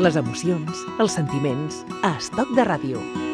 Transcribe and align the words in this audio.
les 0.00 0.16
emocions, 0.20 0.82
els 1.00 1.16
sentiments, 1.16 1.84
a 2.04 2.16
Estoc 2.18 2.52
de 2.56 2.68
Ràdio. 2.68 3.25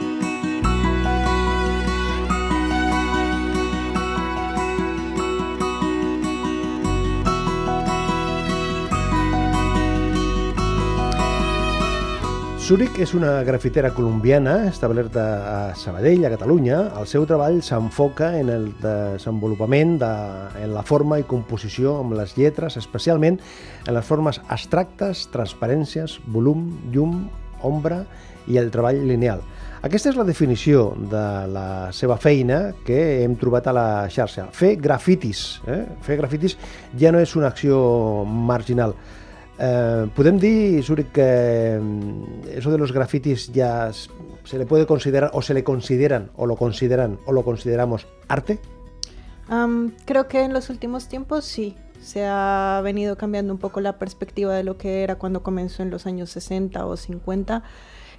Zúrich 12.62 13.00
és 13.02 13.10
una 13.10 13.40
grafitera 13.42 13.88
colombiana 13.90 14.68
establerta 14.68 15.22
a 15.50 15.74
Sabadell, 15.74 16.22
a 16.22 16.30
Catalunya. 16.30 16.76
El 16.94 17.08
seu 17.10 17.24
treball 17.26 17.56
s'enfoca 17.66 18.28
en 18.38 18.52
el 18.54 18.68
desenvolupament 18.78 19.96
de, 19.98 20.10
en 20.62 20.70
la 20.70 20.84
forma 20.86 21.18
i 21.18 21.26
composició 21.26 21.96
amb 22.04 22.14
les 22.14 22.36
lletres, 22.38 22.76
especialment 22.78 23.40
en 23.82 23.96
les 23.96 24.06
formes 24.06 24.38
abstractes, 24.46 25.24
transparències, 25.34 26.20
volum, 26.30 26.68
llum, 26.94 27.24
ombra 27.66 28.04
i 28.46 28.60
el 28.62 28.70
treball 28.70 29.00
lineal. 29.10 29.42
Aquesta 29.82 30.12
és 30.12 30.20
la 30.20 30.28
definició 30.28 30.92
de 31.10 31.24
la 31.50 31.66
seva 31.90 32.14
feina 32.22 32.68
que 32.86 33.24
hem 33.24 33.34
trobat 33.42 33.66
a 33.66 33.74
la 33.74 33.88
xarxa. 34.06 34.46
Fer 34.54 34.76
grafitis. 34.78 35.58
Eh? 35.66 35.80
Fer 36.06 36.20
grafitis 36.22 36.54
ja 36.94 37.10
no 37.10 37.18
és 37.18 37.34
una 37.34 37.50
acció 37.50 37.82
marginal, 38.22 38.94
Eh, 39.64 40.08
¿Podemos 40.16 40.40
decir, 40.40 40.82
Suri, 40.82 41.04
que 41.04 41.78
mm, 41.80 42.48
eso 42.56 42.72
de 42.72 42.78
los 42.78 42.90
grafitis 42.90 43.52
ya 43.52 43.92
se 43.92 44.58
le 44.58 44.66
puede 44.66 44.86
considerar, 44.86 45.30
o 45.34 45.40
se 45.40 45.54
le 45.54 45.62
consideran, 45.62 46.32
o 46.34 46.46
lo 46.46 46.56
consideran, 46.56 47.20
o 47.26 47.32
lo 47.32 47.44
consideramos 47.44 48.06
arte? 48.28 48.58
creo 50.06 50.28
que 50.28 50.42
en 50.42 50.54
los 50.54 50.70
últimos 50.70 51.08
tiempos 51.08 51.44
sí. 51.44 51.76
Se 52.00 52.24
ha 52.26 52.80
venido 52.82 53.16
cambiando 53.16 53.52
un 53.52 53.60
poco 53.60 53.80
la 53.80 53.98
perspectiva 53.98 54.54
de 54.54 54.64
lo 54.64 54.76
que 54.76 55.04
era 55.04 55.16
cuando 55.16 55.44
comenzó 55.44 55.84
en 55.84 55.90
los 55.90 56.06
años 56.06 56.30
60 56.30 56.84
o 56.84 56.96
50. 56.96 57.62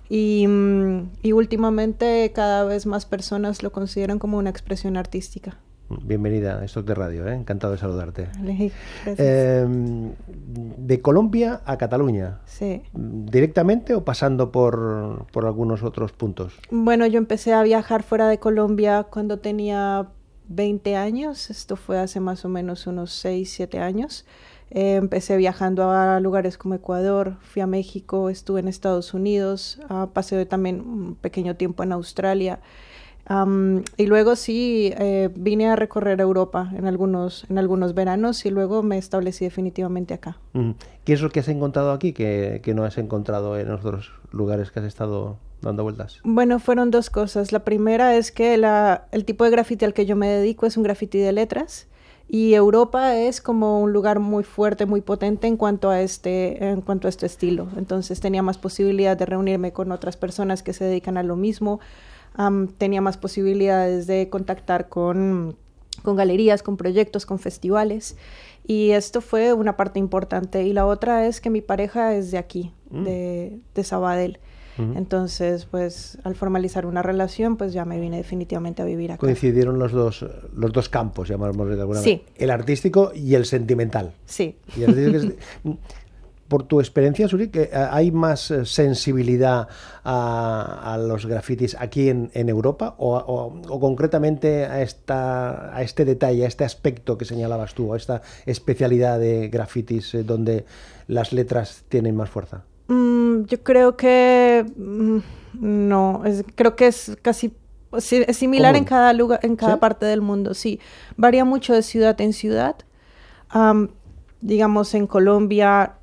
Y, 0.08 0.46
mm, 0.48 1.10
y 1.24 1.32
últimamente 1.34 2.32
cada 2.34 2.64
vez 2.64 2.86
más 2.86 3.06
personas 3.06 3.64
lo 3.64 3.74
consideran 3.74 4.20
como 4.20 4.38
una 4.38 4.50
expresión 4.50 4.96
artística. 4.96 5.58
Bienvenida 5.90 6.60
a 6.60 6.66
Stock 6.66 6.86
de 6.86 6.96
Radio, 6.96 7.28
¿eh? 7.28 7.36
encantado 7.36 7.74
de 7.74 7.80
saludarte. 7.80 8.30
Em, 9.06 10.12
de 10.78 11.02
Colombia 11.02 11.62
a 11.66 11.78
Cataluña. 11.78 12.40
Sí. 12.46 12.82
¿Directamente 12.94 13.94
o 13.94 14.04
pasando 14.04 14.52
por, 14.52 15.28
por, 15.32 15.46
algunos 15.46 15.84
otros 15.84 16.12
puntos? 16.12 16.54
Bueno, 16.72 17.06
yo 17.06 17.18
empecé 17.18 17.54
a 17.54 17.64
viajar 17.64 18.04
fuera 18.04 18.28
de 18.28 18.40
Colombia 18.40 19.04
cuando 19.10 19.40
tenía 19.40 20.08
20 20.48 20.96
años, 20.96 21.50
esto 21.50 21.76
fue 21.76 22.00
hace 22.00 22.20
más 22.20 22.46
o 22.46 22.50
menos 22.50 22.88
unos 22.88 23.12
6, 23.14 23.52
7 23.52 23.80
años. 23.80 24.26
Eh, 24.72 24.96
empecé 24.96 25.38
viajando 25.38 25.92
a 25.92 26.20
lugares 26.20 26.58
como 26.58 26.74
Ecuador, 26.74 27.38
fui 27.42 27.62
a 27.62 27.68
México, 27.68 28.30
estuve 28.30 28.60
en 28.60 28.68
Estados 28.68 29.14
Unidos, 29.14 29.80
uh, 29.90 30.08
pasé 30.08 30.46
también 30.46 30.82
un 30.82 31.16
pequeño 31.16 31.56
tiempo 31.56 31.84
en 31.84 31.92
Australia 31.92 32.60
y 33.98 34.06
luego 34.06 34.36
sí 34.36 34.92
eh, 34.98 35.30
vine 35.34 35.70
a 35.70 35.76
recorrer 35.76 36.20
Europa 36.20 36.72
en 36.76 36.86
algunos, 36.86 37.46
en 37.50 37.58
algunos 37.58 37.94
veranos 37.94 38.46
y 38.46 38.50
luego 38.50 38.84
me 38.84 38.98
establecí 38.98 39.46
definitivamente 39.46 40.14
acá. 40.14 40.38
¿Qué 41.06 41.14
es 41.14 41.22
lo 41.22 41.30
que 41.30 41.40
has 41.40 41.48
encontrado 41.48 41.92
aquí 41.92 42.14
que, 42.14 42.60
que, 42.64 42.74
no 42.74 42.84
has 42.84 42.98
encontrado 42.98 43.58
en 43.58 43.72
otros 43.72 44.12
lugares 44.32 44.72
que 44.72 44.82
has 44.82 44.86
estado 44.86 45.38
dando 45.62 45.84
vueltas? 45.84 46.20
Bueno, 46.24 46.60
fueron 46.60 46.92
dos 46.92 47.10
cosas. 47.10 47.52
La 47.52 47.64
primera 47.64 48.16
es 48.16 48.32
que 48.32 48.58
la, 48.58 49.08
el 49.12 49.24
tipo 49.24 49.46
de 49.46 49.52
graffiti 49.52 49.86
al 49.86 49.94
que 49.94 50.06
yo 50.06 50.16
me 50.16 50.28
dedico 50.28 50.66
es 50.66 50.76
un 50.76 50.84
graffiti 50.84 51.20
de 51.20 51.32
letras. 51.32 51.88
Y 52.28 52.54
Europa 52.54 53.18
es 53.18 53.42
como 53.42 53.82
un 53.82 53.94
lugar 53.94 54.20
muy 54.20 54.44
fuerte, 54.44 54.86
muy 54.86 55.02
potente 55.02 55.48
en 55.48 55.58
cuanto 55.58 55.90
a 55.90 56.02
este, 56.02 56.66
en 56.66 56.82
cuanto 56.82 57.08
a 57.08 57.10
este 57.10 57.26
estilo. 57.26 57.68
Entonces 57.78 58.20
tenía 58.22 58.42
más 58.42 58.58
posibilidad 58.58 59.16
de 59.16 59.26
reunirme 59.26 59.72
con 59.72 59.92
otras 59.92 60.18
personas 60.18 60.64
que 60.64 60.74
se 60.74 60.86
dedican 60.86 61.18
a 61.18 61.24
lo 61.24 61.36
mismo, 61.36 61.80
tenía 62.78 63.02
más 63.02 63.18
posibilidades 63.18 64.08
de 64.08 64.30
contactar 64.30 64.90
con, 64.90 65.56
con 66.02 66.16
galerías, 66.16 66.64
con 66.64 66.78
proyectos, 66.78 67.26
con 67.26 67.40
festivales. 67.40 68.18
Y 68.66 68.92
esto 68.92 69.22
fue 69.22 69.54
una 69.54 69.76
parte 69.76 70.00
importante. 70.00 70.64
Y 70.64 70.74
la 70.74 70.86
otra 70.86 71.28
es 71.28 71.42
que 71.42 71.50
mi 71.50 71.62
pareja 71.62 72.16
es 72.16 72.32
de 72.32 72.38
aquí, 72.38 72.72
mm. 72.92 73.04
de, 73.04 73.60
de, 73.76 73.84
Sabadell. 73.84 74.40
Entonces, 74.96 75.66
pues 75.66 76.18
al 76.24 76.34
formalizar 76.34 76.88
una 76.88 77.04
relación, 77.04 77.58
pues 77.58 77.74
ya 77.74 77.86
me 77.86 78.00
vine 78.00 78.18
definitivamente 78.18 78.82
a 78.82 78.86
vivir 78.86 79.12
acá. 79.12 79.20
Coincidieron 79.20 79.78
los 79.78 79.92
dos, 79.92 80.26
los 80.56 80.74
dos 80.74 80.90
campos, 80.90 81.28
llamémoslo 81.28 81.76
de 81.76 81.82
alguna 81.82 82.02
sí. 82.02 82.24
El 82.36 82.50
artístico 82.50 83.12
y 83.14 83.36
el 83.36 83.46
sentimental. 83.46 84.14
Sí. 84.26 84.58
Y 84.76 84.82
el 84.82 85.38
por 86.48 86.64
tu 86.64 86.80
experiencia, 86.80 87.28
Suri, 87.28 87.48
que 87.48 87.64
eh, 87.64 87.70
hay 87.74 88.12
más 88.12 88.52
eh, 88.52 88.66
sensibilidad 88.66 89.68
a, 90.04 90.98
los 91.00 91.26
grafitis 91.26 91.76
aquí 91.80 92.10
en, 92.10 92.30
Europa 92.34 92.96
o, 92.98 93.80
concretamente 93.80 94.66
a, 94.66 94.82
esta, 94.82 95.76
a 95.76 95.82
este 95.82 96.06
detalle, 96.06 96.44
a 96.46 96.48
este 96.48 96.66
aspecto 96.66 97.18
que 97.18 97.26
señalabas 97.26 97.74
tú, 97.74 97.94
a 97.94 97.98
esta 97.98 98.22
especialidad 98.46 99.20
de 99.20 99.48
grafitis 99.48 100.14
eh, 100.14 100.24
donde 100.24 100.66
las 101.08 101.32
letras 101.34 101.84
tienen 101.90 102.16
más 102.16 102.30
fuerza? 102.30 102.64
Mm, 102.88 103.44
yo 103.46 103.64
creo 103.64 103.96
que 103.96 104.66
mm, 104.76 105.18
no, 105.54 106.24
creo 106.56 106.76
que 106.76 106.88
es 106.88 107.18
casi 107.22 107.56
es 107.96 108.38
similar 108.38 108.76
en 108.76 108.86
cada 108.86 109.14
lugar, 109.14 109.40
en 109.44 109.56
cada 109.56 109.80
parte 109.80 110.08
del 110.08 110.22
mundo, 110.22 110.56
sí. 110.56 110.80
Varía 111.16 111.46
mucho 111.46 111.74
de 111.74 111.84
ciudad 111.84 112.20
en 112.22 112.34
ciudad. 112.34 112.76
digamos, 114.42 114.96
en 114.96 115.06
Colombia 115.06 115.94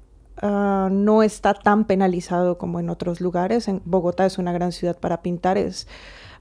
Ah, 0.42 0.88
no 0.90 1.22
está 1.22 1.52
tan 1.52 1.84
penalizado 1.84 2.56
como 2.56 2.80
en 2.80 2.88
otros 2.88 3.20
lugares. 3.20 3.68
En 3.68 3.82
Bogotá 3.84 4.24
es 4.24 4.38
una 4.38 4.52
gran 4.52 4.72
ciudad 4.72 4.98
para 4.98 5.20
pintar, 5.20 5.58
es, 5.58 5.86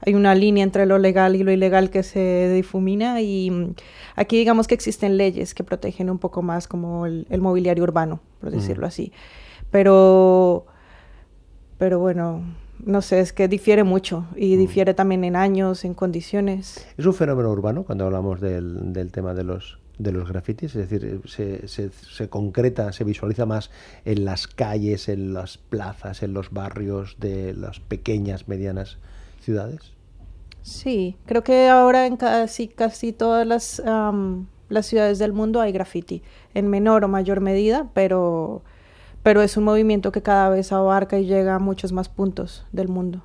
hay 0.00 0.14
una 0.14 0.34
línea 0.34 0.64
entre 0.64 0.86
lo 0.86 0.98
legal 0.98 1.36
y 1.36 1.42
lo 1.42 1.52
ilegal 1.52 1.90
que 1.90 2.02
se 2.02 2.50
difumina 2.54 3.20
y 3.20 3.50
mm, 3.50 3.74
aquí 4.16 4.38
digamos 4.38 4.66
que 4.66 4.74
existen 4.74 5.18
leyes 5.18 5.54
que 5.54 5.64
protegen 5.64 6.08
un 6.08 6.18
poco 6.18 6.40
más 6.40 6.66
como 6.66 7.04
el, 7.04 7.26
mobiliario 7.40 7.84
urbano, 7.84 8.20
por 8.40 8.50
decirlo 8.50 8.86
así. 8.86 9.12
Pero, 9.70 10.64
pero 11.76 11.98
bueno, 11.98 12.42
no 12.82 13.02
sé, 13.02 13.20
es 13.20 13.34
que 13.34 13.48
difiere 13.48 13.84
mucho 13.84 14.24
y 14.34 14.56
difiere 14.56 14.94
también 14.94 15.24
en 15.24 15.36
años, 15.36 15.84
en 15.84 15.92
condiciones. 15.92 16.86
¿Es 16.96 17.04
un 17.04 17.12
fenómeno 17.12 17.50
urbano 17.50 17.84
cuando 17.84 18.06
hablamos 18.06 18.40
del, 18.40 18.94
del 18.94 19.12
tema 19.12 19.34
de 19.34 19.44
los 19.44 19.78
de 20.00 20.12
los 20.12 20.28
grafitis, 20.28 20.74
es 20.74 20.88
decir, 20.88 21.20
se, 21.26 21.68
se, 21.68 22.28
concreta, 22.28 22.92
se 22.92 23.04
visualiza 23.04 23.46
más 23.46 23.70
en 24.04 24.24
las 24.24 24.46
calles, 24.46 25.08
en 25.08 25.34
las 25.34 25.58
plazas, 25.58 26.22
en 26.22 26.32
los 26.32 26.50
barrios 26.50 27.16
de 27.20 27.52
las 27.52 27.80
pequeñas, 27.80 28.48
medianas 28.48 28.98
ciudades. 29.42 29.92
Sí, 30.62 31.16
creo 31.26 31.44
que 31.44 31.68
ahora 31.68 32.06
en 32.06 32.16
casi, 32.16 32.68
casi 32.68 33.12
todas 33.12 33.46
las, 33.46 33.82
las 34.68 34.86
ciudades 34.86 35.18
del 35.18 35.32
mundo 35.32 35.60
hay 35.60 35.72
graffiti, 35.72 36.22
en 36.54 36.68
menor 36.68 37.04
o 37.04 37.08
mayor 37.08 37.40
medida, 37.40 37.90
pero, 37.92 38.62
pero 39.22 39.42
es 39.42 39.56
un 39.56 39.64
movimiento 39.64 40.12
que 40.12 40.22
cada 40.22 40.48
vez 40.48 40.72
abarca 40.72 41.18
y 41.18 41.26
llega 41.26 41.56
a 41.56 41.58
muchos 41.58 41.92
más 41.92 42.08
puntos 42.08 42.64
del 42.72 42.88
mundo. 42.88 43.22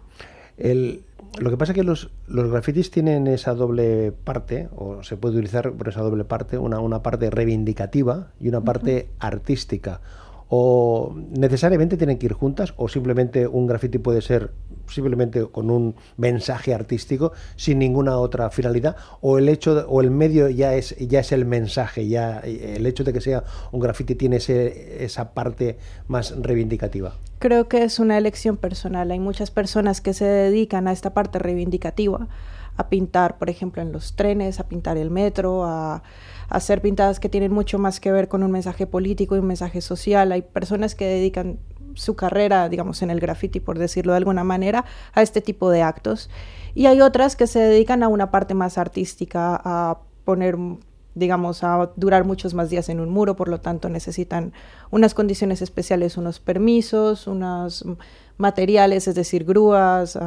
El, 0.57 1.03
lo 1.37 1.49
que 1.49 1.57
pasa 1.57 1.71
es 1.71 1.75
que 1.75 1.83
los, 1.83 2.11
los 2.27 2.49
grafitis 2.49 2.91
tienen 2.91 3.27
esa 3.27 3.53
doble 3.53 4.11
parte, 4.11 4.69
o 4.75 5.03
se 5.03 5.17
puede 5.17 5.35
utilizar 5.35 5.71
por 5.73 5.89
esa 5.89 6.01
doble 6.01 6.23
parte, 6.23 6.57
una, 6.57 6.79
una 6.79 7.03
parte 7.03 7.29
reivindicativa 7.29 8.31
y 8.39 8.49
una 8.49 8.61
parte 8.61 9.09
artística. 9.19 10.01
O 10.47 11.15
necesariamente 11.31 11.97
tienen 11.97 12.17
que 12.17 12.27
ir 12.27 12.33
juntas 12.33 12.73
o 12.77 12.87
simplemente 12.87 13.47
un 13.47 13.67
graffiti 13.67 13.97
puede 13.97 14.21
ser 14.21 14.51
simplemente 14.87 15.45
con 15.47 15.69
un 15.69 15.95
mensaje 16.17 16.73
artístico 16.73 17.31
sin 17.55 17.79
ninguna 17.79 18.17
otra 18.17 18.49
finalidad 18.49 18.95
o 19.21 19.37
el 19.37 19.49
hecho 19.49 19.85
o 19.87 20.01
el 20.01 20.11
medio 20.11 20.49
ya 20.49 20.73
es 20.75 20.95
ya 20.97 21.19
es 21.19 21.31
el 21.31 21.45
mensaje 21.45 22.07
ya 22.07 22.39
el 22.39 22.85
hecho 22.85 23.03
de 23.03 23.13
que 23.13 23.21
sea 23.21 23.43
un 23.71 23.79
graffiti 23.79 24.15
tiene 24.15 24.37
ese, 24.37 25.03
esa 25.03 25.33
parte 25.33 25.77
más 26.07 26.35
reivindicativa 26.37 27.15
creo 27.39 27.67
que 27.67 27.83
es 27.83 27.99
una 27.99 28.17
elección 28.17 28.57
personal 28.57 29.11
hay 29.11 29.19
muchas 29.19 29.51
personas 29.51 30.01
que 30.01 30.13
se 30.13 30.25
dedican 30.25 30.87
a 30.87 30.91
esta 30.91 31.13
parte 31.13 31.39
reivindicativa 31.39 32.27
a 32.77 32.89
pintar 32.89 33.37
por 33.37 33.49
ejemplo 33.49 33.81
en 33.81 33.91
los 33.91 34.15
trenes 34.15 34.59
a 34.59 34.67
pintar 34.67 34.97
el 34.97 35.11
metro 35.11 35.65
a 35.65 36.03
hacer 36.49 36.81
pintadas 36.81 37.19
que 37.19 37.29
tienen 37.29 37.51
mucho 37.51 37.79
más 37.79 37.99
que 37.99 38.11
ver 38.11 38.27
con 38.27 38.43
un 38.43 38.51
mensaje 38.51 38.87
político 38.87 39.35
y 39.35 39.39
un 39.39 39.47
mensaje 39.47 39.81
social. 39.81 40.31
Hay 40.31 40.41
personas 40.41 40.95
que 40.95 41.05
dedican 41.05 41.59
su 41.95 42.15
carrera, 42.15 42.69
digamos, 42.69 43.01
en 43.01 43.09
el 43.09 43.19
graffiti, 43.19 43.59
por 43.59 43.79
decirlo 43.79 44.13
de 44.13 44.17
alguna 44.17 44.43
manera, 44.43 44.85
a 45.13 45.21
este 45.21 45.41
tipo 45.41 45.69
de 45.71 45.81
actos. 45.81 46.29
Y 46.75 46.85
hay 46.85 47.01
otras 47.01 47.35
que 47.35 47.47
se 47.47 47.59
dedican 47.59 48.03
a 48.03 48.07
una 48.07 48.29
parte 48.29 48.53
más 48.53 48.77
artística, 48.77 49.59
a 49.63 49.97
poner 50.23 50.57
digamos, 51.15 51.63
a 51.63 51.91
durar 51.95 52.25
muchos 52.25 52.53
más 52.53 52.69
días 52.69 52.89
en 52.89 52.99
un 52.99 53.09
muro, 53.09 53.37
por 53.37 53.47
lo 53.47 53.59
tanto 53.61 53.87
necesitan 53.87 54.51
unas 54.91 55.13
condiciones 55.13 55.61
especiales, 55.61 56.17
unos 56.17 56.39
permisos, 56.41 57.27
unos 57.27 57.85
materiales, 58.37 59.07
es 59.07 59.15
decir, 59.15 59.45
grúas, 59.45 60.19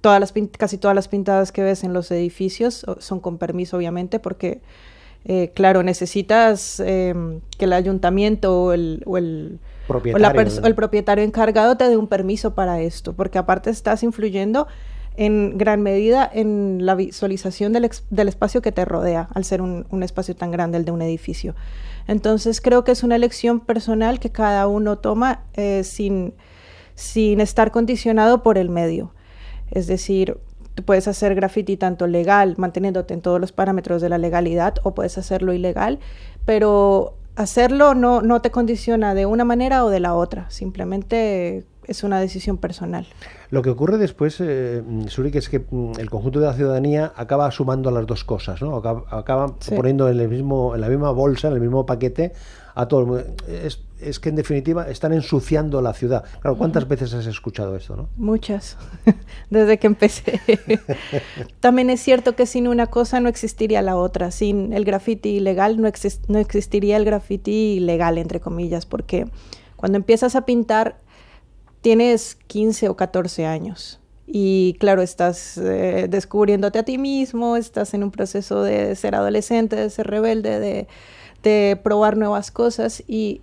todas 0.00 0.20
las 0.20 0.32
casi 0.56 0.78
todas 0.78 0.94
las 0.94 1.08
pintadas 1.08 1.50
que 1.50 1.64
ves 1.64 1.82
en 1.82 1.92
los 1.92 2.12
edificios 2.12 2.86
son 3.00 3.18
con 3.18 3.38
permiso, 3.38 3.76
obviamente, 3.76 4.20
porque 4.20 4.60
Eh, 5.24 5.50
claro, 5.54 5.82
necesitas 5.82 6.80
em, 6.80 7.40
que 7.58 7.66
el 7.66 7.72
ayuntamiento 7.72 8.62
o 8.62 8.72
el, 8.72 9.02
o 9.04 9.18
el, 9.18 9.58
Propietario. 9.88 10.64
el 10.64 10.74
propietario 10.74 11.24
encargado 11.24 11.76
te 11.76 11.88
dé 11.88 11.96
un 11.96 12.06
permiso 12.06 12.54
para 12.54 12.80
esto, 12.80 13.14
porque 13.14 13.38
aparte 13.38 13.70
estás 13.70 14.04
influyendo 14.04 14.68
en 15.16 15.58
gran 15.58 15.82
medida 15.82 16.30
en 16.32 16.86
la 16.86 16.94
visualización 16.94 17.72
del, 17.72 17.90
del 18.10 18.28
espacio 18.28 18.62
que 18.62 18.70
te 18.70 18.84
rodea, 18.84 19.28
al 19.34 19.44
ser 19.44 19.60
un, 19.60 19.84
un, 19.90 20.04
espacio 20.04 20.36
tan 20.36 20.52
grande 20.52 20.78
el 20.78 20.84
de 20.84 20.92
un 20.92 21.02
edificio. 21.02 21.56
Entonces 22.06 22.60
creo 22.60 22.84
que 22.84 22.92
es 22.92 23.02
una 23.02 23.16
elección 23.16 23.58
personal 23.58 24.20
que 24.20 24.30
cada 24.30 24.68
uno 24.68 24.98
toma 24.98 25.42
eh, 25.54 25.82
sin, 25.82 26.34
sin 26.94 27.40
estar 27.40 27.72
condicionado 27.72 28.44
por 28.44 28.58
el 28.58 28.68
medio. 28.68 29.12
Es 29.72 29.88
decir, 29.88 30.38
tú 30.74 30.84
puedes 30.84 31.08
hacer 31.08 31.34
graffiti 31.34 31.76
tanto 31.76 32.06
legal, 32.06 32.54
manteniéndote 32.56 33.12
en 33.12 33.20
todos 33.20 33.40
los 33.40 33.50
parámetros 33.50 34.00
de 34.00 34.10
la 34.10 34.18
legalidad, 34.18 34.76
o 34.84 34.94
puedes 34.94 35.18
hacerlo 35.18 35.52
ilegal, 35.52 35.98
pero 36.44 37.17
hacerlo 37.38 37.94
no, 37.94 38.20
no 38.20 38.42
te 38.42 38.50
condiciona 38.50 39.14
de 39.14 39.24
una 39.24 39.44
manera 39.44 39.84
o 39.84 39.90
de 39.90 40.00
la 40.00 40.14
otra, 40.14 40.50
simplemente 40.50 41.64
es 41.86 42.02
una 42.02 42.20
decisión 42.20 42.58
personal. 42.58 43.06
Lo 43.50 43.62
que 43.62 43.70
ocurre 43.70 43.96
después, 43.96 44.40
eh, 44.40 44.82
es 45.06 45.48
que 45.48 45.60
mm, 45.70 45.92
el 45.98 46.10
conjunto 46.10 46.40
de 46.40 46.46
la 46.46 46.52
ciudadanía 46.52 47.12
acaba 47.16 47.50
sumando 47.50 47.90
las 47.90 48.06
dos 48.06 48.24
cosas, 48.24 48.60
¿no? 48.60 48.76
Acaba, 48.76 49.04
acaba 49.10 49.54
sí. 49.60 49.74
poniendo 49.74 50.10
en, 50.10 50.20
el 50.20 50.28
mismo, 50.28 50.74
en 50.74 50.82
la 50.82 50.88
misma 50.88 51.12
bolsa, 51.12 51.48
en 51.48 51.54
el 51.54 51.60
mismo 51.60 51.86
paquete, 51.86 52.32
a 52.74 52.86
todo 52.88 53.00
el 53.00 53.06
mundo. 53.06 53.24
Es, 53.48 53.80
es, 54.00 54.20
que 54.20 54.28
en 54.28 54.36
definitiva 54.36 54.88
están 54.88 55.12
ensuciando 55.12 55.80
la 55.82 55.94
ciudad. 55.94 56.24
Claro, 56.40 56.56
¿cuántas 56.56 56.86
veces 56.88 57.14
has 57.14 57.26
escuchado 57.26 57.76
esto, 57.76 57.96
no? 57.96 58.08
Muchas, 58.16 58.76
desde 59.50 59.78
que 59.78 59.86
empecé. 59.86 60.40
También 61.60 61.90
es 61.90 62.00
cierto 62.00 62.36
que 62.36 62.46
sin 62.46 62.68
una 62.68 62.86
cosa 62.86 63.20
no 63.20 63.28
existiría 63.28 63.82
la 63.82 63.96
otra. 63.96 64.30
Sin 64.30 64.72
el 64.72 64.84
graffiti 64.84 65.30
ilegal 65.36 65.80
no, 65.80 65.88
exist 65.88 66.28
no 66.28 66.38
existiría 66.38 66.96
el 66.96 67.04
graffiti 67.04 67.80
legal, 67.80 68.18
entre 68.18 68.40
comillas, 68.40 68.86
porque 68.86 69.26
cuando 69.76 69.96
empiezas 69.96 70.36
a 70.36 70.44
pintar 70.44 70.98
tienes 71.80 72.34
15 72.34 72.88
o 72.88 72.96
14 72.96 73.46
años 73.46 74.00
y 74.30 74.76
claro, 74.78 75.00
estás 75.00 75.56
eh, 75.56 76.06
descubriéndote 76.08 76.78
a 76.78 76.82
ti 76.82 76.98
mismo, 76.98 77.56
estás 77.56 77.94
en 77.94 78.04
un 78.04 78.10
proceso 78.10 78.62
de 78.62 78.94
ser 78.94 79.14
adolescente, 79.14 79.74
de 79.74 79.88
ser 79.88 80.06
rebelde, 80.06 80.60
de, 80.60 80.86
de 81.42 81.80
probar 81.82 82.18
nuevas 82.18 82.50
cosas 82.50 83.02
y 83.06 83.40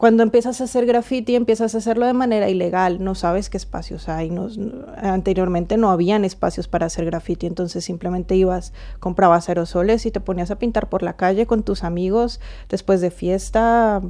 cuando 0.00 0.22
empiezas 0.22 0.62
a 0.62 0.64
hacer 0.64 0.86
graffiti, 0.86 1.36
empiezas 1.36 1.74
a 1.74 1.78
hacerlo 1.78 2.06
de 2.06 2.14
manera 2.14 2.48
ilegal, 2.48 3.04
no 3.04 3.14
sabes 3.14 3.50
qué 3.50 3.58
espacios 3.58 4.08
hay. 4.08 4.30
No, 4.30 4.48
anteriormente 4.96 5.76
no 5.76 5.90
habían 5.90 6.24
espacios 6.24 6.68
para 6.68 6.86
hacer 6.86 7.04
graffiti, 7.04 7.46
entonces 7.46 7.84
simplemente 7.84 8.34
ibas, 8.34 8.72
comprabas 8.98 9.50
aerosoles 9.50 10.06
y 10.06 10.10
te 10.10 10.20
ponías 10.20 10.50
a 10.50 10.58
pintar 10.58 10.88
por 10.88 11.02
la 11.02 11.18
calle 11.18 11.44
con 11.44 11.64
tus 11.64 11.84
amigos 11.84 12.40
después 12.70 13.02
de 13.02 13.10
fiesta. 13.10 14.00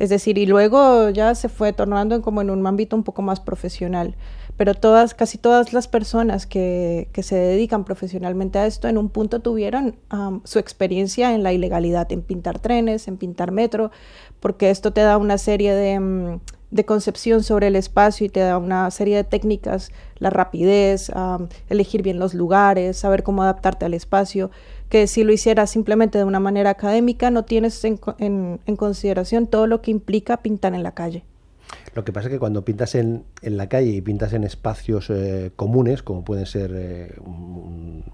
Es 0.00 0.10
decir, 0.10 0.38
y 0.38 0.46
luego 0.46 1.08
ya 1.10 1.36
se 1.36 1.48
fue 1.48 1.72
tornando 1.72 2.16
en 2.16 2.22
como 2.22 2.40
en 2.40 2.50
un 2.50 2.66
ámbito 2.66 2.96
un 2.96 3.04
poco 3.04 3.22
más 3.22 3.38
profesional. 3.38 4.16
Pero 4.56 4.74
todas, 4.74 5.14
casi 5.14 5.38
todas 5.38 5.72
las 5.72 5.88
personas 5.88 6.46
que, 6.46 7.08
que 7.12 7.22
se 7.22 7.36
dedican 7.36 7.84
profesionalmente 7.84 8.58
a 8.58 8.66
esto 8.66 8.86
en 8.86 8.98
un 8.98 9.08
punto 9.08 9.40
tuvieron 9.40 9.96
su 10.44 10.58
experiencia 10.58 11.34
en 11.34 11.42
la 11.42 11.52
ilegalidad, 11.52 12.10
en 12.12 12.22
pintar 12.22 12.58
trenes, 12.58 13.08
en 13.08 13.16
pintar 13.16 13.50
metro, 13.50 13.90
porque 14.40 14.70
esto 14.70 14.92
te 14.92 15.00
da 15.00 15.16
una 15.16 15.38
serie 15.38 15.74
de, 15.74 15.98
um, 15.98 16.40
de 16.72 16.84
concepción 16.84 17.42
sobre 17.42 17.68
el 17.68 17.76
espacio 17.76 18.26
y 18.26 18.30
te 18.30 18.40
da 18.40 18.58
una 18.58 18.90
serie 18.90 19.16
de 19.16 19.24
técnicas, 19.24 19.92
la 20.18 20.30
rapidez, 20.30 21.12
elegir 21.68 22.02
bien 22.02 22.18
los 22.18 22.34
lugares, 22.34 22.96
saber 22.96 23.22
cómo 23.22 23.42
adaptarte 23.42 23.84
al 23.84 23.94
espacio 23.94 24.50
que 24.88 25.06
si 25.06 25.22
lo 25.22 25.32
hicieras 25.32 25.70
simplemente 25.70 26.18
de 26.18 26.24
una 26.24 26.40
manera 26.40 26.70
académica 26.70 27.30
no 27.30 27.44
tienes 27.44 27.82
en, 27.84 27.98
en, 28.18 28.60
en, 28.66 28.76
consideración 28.76 29.46
todo 29.46 29.66
lo 29.66 29.80
que 29.80 29.90
implica 29.90 30.38
pintar 30.38 30.74
en 30.74 30.82
la 30.82 30.92
calle. 30.92 31.24
Lo 31.94 32.04
que 32.04 32.12
pasa 32.12 32.28
es 32.28 32.32
que 32.32 32.38
cuando 32.38 32.64
pintas 32.64 32.94
en, 32.94 33.24
en 33.42 33.56
la 33.56 33.68
calle 33.68 33.90
y 33.90 34.00
pintas 34.00 34.32
en 34.32 34.44
espacios 34.44 35.10
eh, 35.10 35.52
comunes, 35.56 36.02
como 36.02 36.24
pueden 36.24 36.46
ser 36.46 36.72
eh, 36.74 37.14
un, 37.24 38.04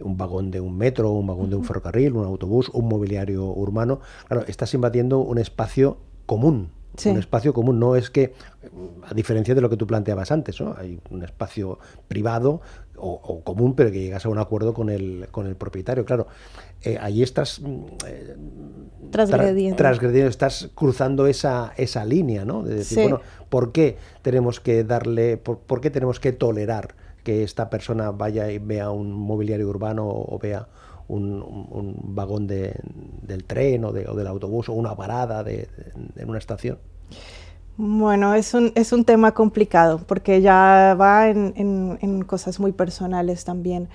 un, 0.00 0.16
vagón 0.16 0.50
de 0.50 0.60
un 0.60 0.76
metro, 0.76 1.10
un 1.10 1.26
vagón 1.26 1.50
de 1.50 1.56
un 1.56 1.64
ferrocarril, 1.64 2.12
un 2.12 2.24
autobús, 2.24 2.70
un 2.70 2.88
mobiliario 2.88 3.44
urbano, 3.44 4.00
claro, 4.26 4.44
estás 4.46 4.72
invadiendo 4.74 5.18
un 5.18 5.38
espacio 5.38 5.98
común, 6.26 6.70
Sí. 6.96 7.08
un 7.08 7.18
espacio 7.18 7.52
común. 7.54 7.78
No 7.78 7.96
es 7.96 8.10
que, 8.10 8.34
a 9.08 9.14
diferencia 9.14 9.54
de 9.54 9.60
lo 9.60 9.70
que 9.70 9.76
tú 9.76 9.86
planteabas 9.86 10.30
antes, 10.30 10.60
¿no? 10.60 10.74
hay 10.76 11.00
un 11.10 11.22
espacio 11.22 11.78
privado 12.08 12.60
o, 12.96 13.12
o, 13.12 13.42
común, 13.42 13.74
pero 13.74 13.90
que 13.90 14.00
llegas 14.00 14.26
a 14.26 14.28
un 14.28 14.38
acuerdo 14.38 14.74
con 14.74 14.90
el, 14.90 15.28
con 15.30 15.46
el 15.46 15.56
propietario. 15.56 16.04
Claro, 16.04 16.28
eh, 16.82 16.98
ahí 17.00 17.22
estás 17.22 17.60
eh, 18.06 18.36
transgrediendo. 19.10 19.76
Tra 19.76 19.88
transgrediendo, 19.88 20.28
estás 20.28 20.70
cruzando 20.74 21.26
esa, 21.26 21.72
esa 21.76 22.04
línea, 22.04 22.44
¿no? 22.44 22.62
De 22.62 22.74
decir, 22.76 22.98
sí. 22.98 23.02
bueno, 23.02 23.20
¿por 23.48 23.72
qué 23.72 23.96
tenemos 24.22 24.60
que 24.60 24.84
darle, 24.84 25.36
por, 25.36 25.58
por, 25.58 25.80
qué 25.80 25.90
tenemos 25.90 26.20
que 26.20 26.32
tolerar 26.32 26.94
que 27.24 27.42
esta 27.42 27.70
persona 27.70 28.10
vaya 28.10 28.50
y 28.50 28.58
vea 28.58 28.90
un 28.90 29.12
mobiliario 29.12 29.68
urbano 29.68 30.06
o, 30.06 30.34
o 30.34 30.38
vea 30.38 30.68
un, 31.08 31.96
vagón 32.02 32.46
de, 32.46 32.74
del 33.22 33.44
tren 33.44 33.84
o, 33.84 33.92
de, 33.92 34.08
o, 34.08 34.14
del 34.14 34.26
autobús 34.26 34.68
o 34.68 34.72
una 34.72 34.94
parada 34.96 35.42
de, 35.42 35.68
en 36.16 36.28
una 36.28 36.38
estación? 36.38 36.78
Bueno, 37.76 38.34
es 38.34 38.54
un, 38.54 38.72
es 38.74 38.92
un 38.92 39.04
tema 39.04 39.32
complicado 39.32 40.00
porque 40.06 40.40
ya 40.42 40.96
va 41.00 41.30
en, 41.30 41.98
en, 42.00 42.22
cosas 42.22 42.60
muy 42.60 42.72
personales 42.72 43.44
también. 43.44 43.88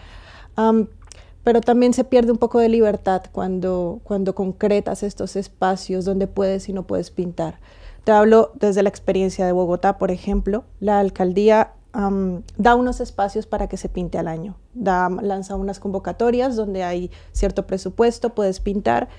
Pero 1.44 1.62
también 1.62 1.94
se 1.94 2.04
pierde 2.04 2.32
un 2.34 2.38
poco 2.38 2.60
de 2.60 2.68
libertad 2.68 3.24
cuando, 3.32 4.02
cuando 4.04 4.36
concretas 4.36 5.02
estos 5.04 5.38
espacios 5.38 6.04
donde 6.04 6.28
puedes 6.28 6.68
y 6.68 6.74
no 6.74 6.84
puedes 6.84 7.10
pintar. 7.12 7.60
Te 8.04 8.12
hablo 8.12 8.52
desde 8.56 8.84
la 8.84 8.90
experiencia 8.90 9.46
de 9.46 9.54
Bogotá, 9.54 9.98
por 9.98 10.12
ejemplo. 10.12 10.66
La 10.82 11.00
alcaldía 11.00 11.72
da 11.94 12.76
unos 12.76 13.00
espacios 13.00 13.48
para 13.48 13.68
que 13.68 13.78
se 13.78 13.90
pinte 13.90 14.18
al 14.18 14.28
año. 14.28 14.56
Da, 14.74 15.10
lanza 15.10 15.56
unas 15.56 15.80
convocatorias 15.80 16.56
donde 16.56 16.84
hay 16.84 17.12
cierto 17.32 17.66
presupuesto, 17.66 18.36
puedes 18.36 18.60
pintar, 18.60 19.10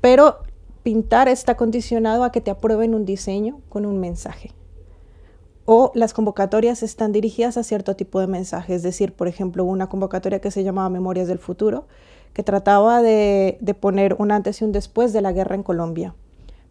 pero 0.00 0.38
pintar 0.82 1.28
está 1.28 1.56
condicionado 1.56 2.24
a 2.24 2.32
que 2.32 2.40
te 2.40 2.50
aprueben 2.50 2.94
un 2.94 3.04
diseño 3.04 3.60
con 3.68 3.86
un 3.86 4.00
mensaje. 4.00 4.52
O 5.64 5.90
las 5.94 6.14
convocatorias 6.14 6.82
están 6.82 7.12
dirigidas 7.12 7.56
a 7.56 7.64
cierto 7.64 7.96
tipo 7.96 8.20
de 8.20 8.28
mensaje. 8.28 8.74
Es 8.74 8.82
decir, 8.82 9.12
por 9.12 9.26
ejemplo, 9.26 9.64
una 9.64 9.88
convocatoria 9.88 10.40
que 10.40 10.52
se 10.52 10.62
llamaba 10.62 10.88
Memorias 10.88 11.26
del 11.26 11.40
Futuro, 11.40 11.86
que 12.32 12.44
trataba 12.44 13.02
de, 13.02 13.58
de 13.60 13.74
poner 13.74 14.14
un 14.18 14.30
antes 14.30 14.60
y 14.60 14.64
un 14.64 14.70
después 14.70 15.12
de 15.12 15.22
la 15.22 15.32
guerra 15.32 15.56
en 15.56 15.64
Colombia. 15.64 16.14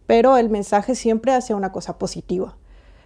Pero 0.06 0.38
el 0.38 0.48
mensaje 0.48 0.94
siempre 0.94 1.34
hacia 1.34 1.56
una 1.56 1.72
cosa 1.72 1.98
positiva 1.98 2.56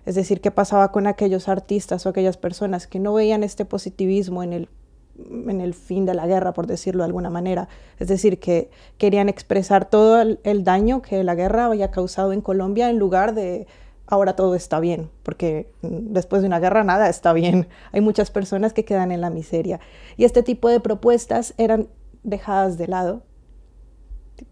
es 0.07 0.15
decir, 0.15 0.41
qué 0.41 0.51
pasaba 0.51 0.93
con 0.93 1.07
aquellos 1.07 1.49
artistas 1.49 2.07
o 2.07 2.09
aquellas 2.09 2.37
personas 2.37 2.87
que 2.87 2.99
no 2.99 3.15
veían 3.15 3.43
este 3.43 3.65
positivismo 3.65 4.43
en 4.43 4.53
el, 4.53 5.75
fin 5.75 6.07
de 6.07 6.15
la 6.15 6.27
guerra, 6.27 6.53
por 6.53 6.67
decirlo 6.67 7.03
de 7.03 7.07
alguna 7.07 7.31
manera. 7.31 7.69
Es 7.99 8.09
decir, 8.09 8.39
que 8.39 8.71
querían 8.99 9.29
expresar 9.29 9.89
todo 9.89 10.21
el, 10.21 10.41
el 10.45 10.65
daño 10.65 11.03
que 11.03 11.23
la 11.25 11.35
guerra 11.35 11.67
había 11.67 11.91
causado 11.91 12.33
en 12.33 12.41
Colombia 12.41 12.91
en 12.91 12.99
lugar 12.99 13.35
de 13.35 13.67
ahora 14.11 14.35
todo 14.35 14.57
está 14.57 14.81
bien, 14.81 15.09
porque 15.23 15.71
después 15.83 16.43
de 16.43 16.49
una 16.49 16.59
guerra 16.59 16.85
nada 16.85 17.09
está 17.09 17.33
bien. 17.33 17.69
Hay 17.93 18.01
muchas 18.01 18.31
personas 18.31 18.73
que 18.73 18.85
quedan 18.85 19.13
en 19.13 19.21
la 19.21 19.31
miseria. 19.31 19.81
Y 20.17 20.25
este 20.25 20.43
tipo 20.43 20.69
de 20.69 20.81
propuestas 20.81 21.55
eran 21.57 21.89
dejadas 22.23 22.77
de 22.77 22.89
lado 22.89 23.23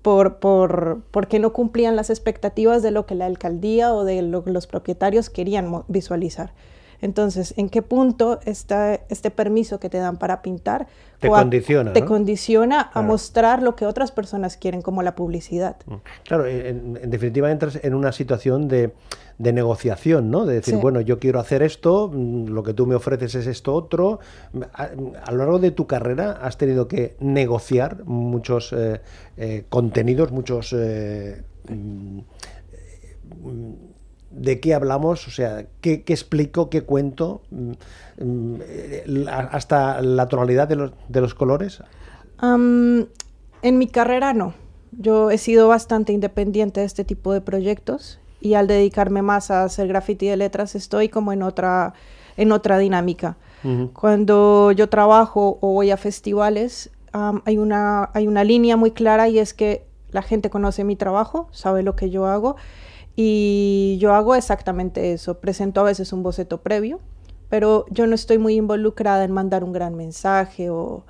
por, 0.03 0.39
por, 0.39 1.03
porque 1.11 1.39
no 1.39 1.53
cumplían 1.53 1.97
las 1.97 2.11
expectativas 2.11 2.83
de 2.83 2.91
lo 2.91 3.07
que 3.07 3.15
la 3.15 3.27
alcaldía 3.27 3.95
o 3.95 4.05
de 4.05 4.23
lo 4.23 4.45
que 4.45 4.51
los 4.51 4.67
propietarios 4.67 5.31
querían 5.31 5.85
visualizar. 5.89 6.53
Entonces, 7.01 7.55
¿en 7.57 7.69
qué 7.69 7.83
punto 7.83 8.41
está 8.45 8.95
este 9.09 9.31
permiso 9.31 9.79
que 9.79 9.89
te 9.89 9.99
dan 9.99 10.19
para 10.19 10.43
pintar? 10.43 10.87
Te 11.21 11.29
condiciona. 11.29 11.93
Te 11.93 12.01
¿no? 12.01 12.07
condiciona 12.07 12.91
claro. 12.93 12.93
a 12.95 13.03
mostrar 13.03 13.63
lo 13.63 13.77
que 13.77 13.87
otras 13.87 14.13
personas 14.13 14.57
quieren, 14.57 14.83
como 14.83 15.03
la 15.03 15.15
publicidad. 15.15 15.77
Claro, 16.25 16.47
en, 16.47 16.99
en 17.01 17.11
definitiva 17.11 17.51
entras 17.51 17.79
en 17.83 17.95
una 17.95 18.13
situación 18.13 18.69
de, 18.69 18.93
de 19.39 19.53
negociación, 19.53 20.31
¿no? 20.31 20.45
De 20.45 20.55
decir, 20.55 20.75
sí. 20.75 20.81
bueno, 20.81 21.01
yo 21.01 21.19
quiero 21.19 21.41
hacer 21.41 21.63
esto, 21.63 22.11
mm, 22.13 22.49
lo 22.49 22.63
que 22.63 22.75
tú 22.75 22.87
me 22.87 22.95
ofreces 22.95 23.35
es 23.35 23.47
esto 23.47 23.75
otro. 23.75 24.21
A, 24.75 24.91
a 25.25 25.33
lo 25.33 25.39
largo 25.39 25.59
de 25.59 25.71
tu 25.71 25.87
carrera 25.87 26.33
has 26.43 26.57
tenido 26.59 26.89
que 26.89 27.17
negociar 27.21 28.05
muchos 28.05 28.73
eh, 28.73 29.01
eh, 29.37 29.65
contenidos, 29.69 30.33
muchos... 30.33 30.73
Eh, 30.73 31.43
mm, 31.69 32.21
de 34.31 34.61
qué 34.61 34.75
hablamos, 34.75 35.27
o 35.27 35.31
sea, 35.31 35.67
qué, 35.81 36.03
qué 36.03 36.13
explico, 36.13 36.69
qué 36.69 36.83
cuento, 36.83 37.41
mm, 37.51 38.61
hasta 39.29 40.03
la 40.03 40.27
tonalidad 40.29 40.69
de 40.69 40.77
los, 40.77 40.93
de 41.09 41.21
los 41.21 41.35
colores. 41.35 41.83
Um, 42.43 43.07
en 43.63 43.79
mi 43.79 43.87
carrera 43.87 44.33
no. 44.35 44.55
Yo 44.93 45.31
he 45.31 45.39
sido 45.39 45.69
bastante 45.69 46.13
independiente 46.13 46.81
de 46.81 46.87
este 46.87 47.05
tipo 47.05 47.33
de 47.33 47.41
proyectos 47.41 48.19
y 48.41 48.55
al 48.55 48.67
dedicarme 48.67 49.23
más 49.23 49.51
a 49.51 49.65
hacer 49.65 49.89
graffiti 49.89 50.27
de 50.29 50.37
letras 50.37 50.75
estoy 50.75 51.09
como 51.09 51.33
en 51.33 51.43
otra, 51.43 51.95
en 52.37 52.53
otra 52.53 52.79
dinámica. 52.79 53.37
Uh 53.65 53.69
-huh. 53.69 53.93
Cuando 53.93 54.73
yo 54.73 54.89
trabajo 54.89 55.59
o 55.61 55.73
voy 55.73 55.91
a 55.91 55.97
festivales, 55.97 56.91
hay, 57.45 57.59
una, 57.59 58.11
hay 58.15 58.27
una 58.27 58.45
línea 58.45 58.77
muy 58.77 58.93
clara 58.93 59.29
y 59.29 59.39
es 59.39 59.55
que 59.55 59.85
la 60.11 60.23
gente 60.23 60.51
conoce 60.51 60.85
mi 60.85 60.97
trabajo, 60.97 61.49
sabe 61.53 61.83
lo 61.83 61.97
que 61.97 62.11
yo 62.11 62.27
hago 62.27 62.57
y 63.21 63.99
yo 63.99 64.15
hago 64.15 64.37
exactamente 64.37 65.13
eso. 65.13 65.41
Presento 65.41 65.81
a 65.81 65.83
veces 65.83 66.13
un 66.13 66.23
boceto 66.23 66.63
previo, 66.63 67.01
pero 67.49 67.85
yo 67.91 68.07
no 68.07 68.15
estoy 68.15 68.39
muy 68.39 68.55
involucrada 68.55 69.25
en 69.25 69.33
mandar 69.33 69.65
un 69.65 69.73
gran 69.73 69.97
mensaje 69.97 70.71
o, 70.71 71.05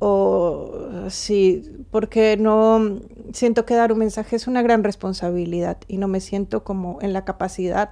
o 0.00 0.70
sí, 1.08 1.62
porque 1.90 2.36
no 2.36 2.98
siento 3.32 3.64
que 3.64 3.74
dar 3.74 3.90
un 3.90 4.00
mensaje 4.00 4.36
es 4.36 4.48
una 4.48 4.60
gran 4.60 4.84
responsabilidad 4.84 5.78
y 5.88 5.96
no 5.96 6.08
me 6.08 6.20
siento 6.20 6.62
como 6.62 6.98
en 7.00 7.14
la 7.14 7.24
capacidad 7.24 7.88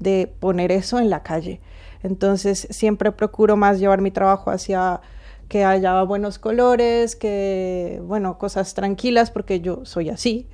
de 0.00 0.28
poner 0.40 0.72
eso 0.72 0.98
en 0.98 1.08
la 1.08 1.22
calle. 1.22 1.60
Entonces 2.02 2.66
siempre 2.68 3.12
procuro 3.12 3.56
más 3.56 3.78
llevar 3.78 4.00
mi 4.00 4.10
trabajo 4.10 4.50
hacia 4.50 5.02
que 5.48 5.64
haya 5.64 6.02
buenos 6.02 6.40
colores, 6.40 7.14
que, 7.14 8.02
bueno, 8.04 8.38
cosas 8.38 8.74
tranquilas, 8.74 9.30
porque 9.30 9.60
yo 9.60 9.84
soy 9.84 10.10
así. 10.10 10.48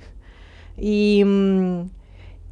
Y, 0.77 1.23
mm, 1.25 1.85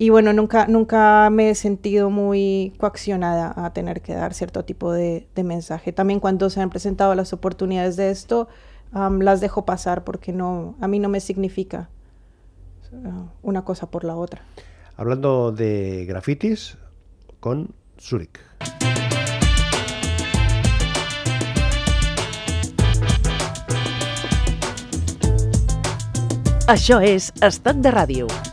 y 0.03 0.10
bueno, 0.10 0.33
nunca, 0.33 0.67
nunca 0.67 1.29
me 1.31 1.50
he 1.50 1.55
sentido 1.55 2.10
muy 2.10 2.74
coaccionada 2.77 3.53
a 3.55 3.72
tener 3.72 4.01
que 4.01 4.13
dar 4.13 4.33
cierto 4.33 4.65
tipo 4.65 4.91
de, 4.91 5.25
mensaje. 5.45 5.93
También 5.93 6.19
cuando 6.19 6.50
se 6.50 6.60
han 6.60 6.69
presentado 6.69 7.15
las 7.15 7.31
oportunidades 7.31 7.95
de 7.95 8.12
esto, 8.12 8.50
las 8.91 9.39
dejo 9.39 9.63
pasar 9.63 10.03
porque 10.03 10.33
no, 10.33 10.75
a 10.81 10.89
mí 10.89 11.00
no 11.00 11.07
me 11.07 11.22
significa 11.22 11.88
una 13.41 13.63
cosa 13.63 13.89
por 13.89 14.03
la 14.03 14.17
otra. 14.17 14.41
Hablando 14.98 15.53
de 15.53 16.03
grafitis, 16.05 16.77
con 17.39 17.74
Zurich. 17.98 18.41
Això 26.67 27.00
és 27.00 27.31
Estat 27.39 27.79
de 27.79 27.91
Ràdio. 27.91 28.52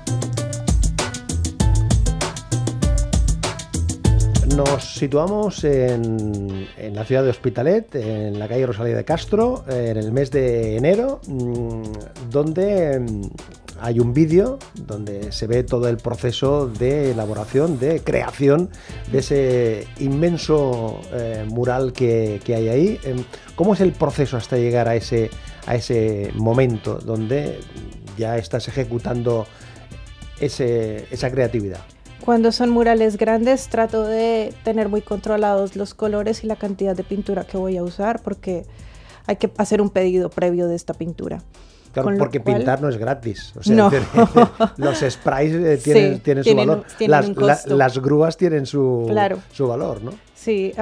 Nos 4.57 4.85
situamos 4.95 5.65
en, 5.65 6.67
la 6.93 7.05
ciudad 7.05 7.23
de 7.23 7.31
Hospitalet, 7.31 7.95
en 7.95 8.39
la 8.39 8.49
calle 8.49 8.67
Rosalía 8.67 8.97
de 8.97 9.05
Castro, 9.05 9.65
en 9.69 9.97
el 9.97 10.13
mes 10.13 10.31
de 10.31 10.77
enero, 10.77 11.21
mm, 11.27 11.83
donde 12.31 13.01
mm, 13.01 13.23
hay 13.81 14.01
un 14.01 14.13
vídeo 14.13 14.59
donde 14.75 15.33
se 15.33 15.47
ve 15.47 15.63
todo 15.63 15.89
el 15.89 15.99
proceso 15.99 16.67
de 16.67 17.13
elaboración, 17.13 17.79
de 17.79 18.01
creación 18.01 18.71
de 19.13 19.19
ese 19.19 19.87
inmenso 19.99 21.01
eh, 21.13 21.45
mural 21.49 21.93
que, 21.93 22.41
hay 22.47 22.69
ahí. 22.69 23.01
Em, 23.05 23.25
¿Cómo 23.55 23.75
es 23.75 23.81
el 23.81 23.93
proceso 23.93 24.37
hasta 24.37 24.57
llegar 24.57 24.89
a 24.89 24.97
ese, 24.97 25.31
momento 26.35 26.99
donde 26.99 27.61
ya 28.19 28.37
estás 28.37 28.69
ejecutando 28.69 29.47
esa 30.41 31.31
creatividad? 31.31 31.81
Cuando 32.25 32.53
son 32.53 32.71
murales 32.71 33.17
grandes 33.17 33.69
trato 33.69 34.05
de 34.05 34.55
tener 34.65 34.89
muy 34.89 35.03
controlados 35.03 35.77
los 35.77 35.95
colores 35.95 36.45
y 36.45 36.47
la 36.47 36.57
cantidad 36.57 36.95
de 36.95 37.05
pintura 37.05 37.45
que 37.45 37.57
voy 37.57 37.77
a 37.77 37.83
usar 37.83 38.21
porque 38.23 38.67
hay 39.27 39.37
que 39.37 39.51
hacer 39.57 39.81
un 39.81 39.91
pedido 39.91 40.31
previo 40.31 40.67
de 40.69 40.77
esta 40.77 40.95
pintura. 40.95 41.43
Claro, 41.93 42.17
porque 42.19 42.39
pintar 42.39 42.81
no 42.81 42.89
es 42.89 42.97
gratis. 42.97 43.53
no. 43.67 43.91
los 44.77 44.99
sprays 45.01 45.53
eh, 45.55 45.81
tienen, 45.83 46.21
tienen, 46.21 46.45
su 46.45 46.55
valor. 46.55 46.85
las, 47.01 47.67
las, 47.67 47.99
grúas 47.99 48.37
tienen 48.37 48.65
su, 48.65 49.13
su 49.53 49.67
valor, 49.67 50.01
¿no? 50.03 50.13
Sí, 50.35 50.73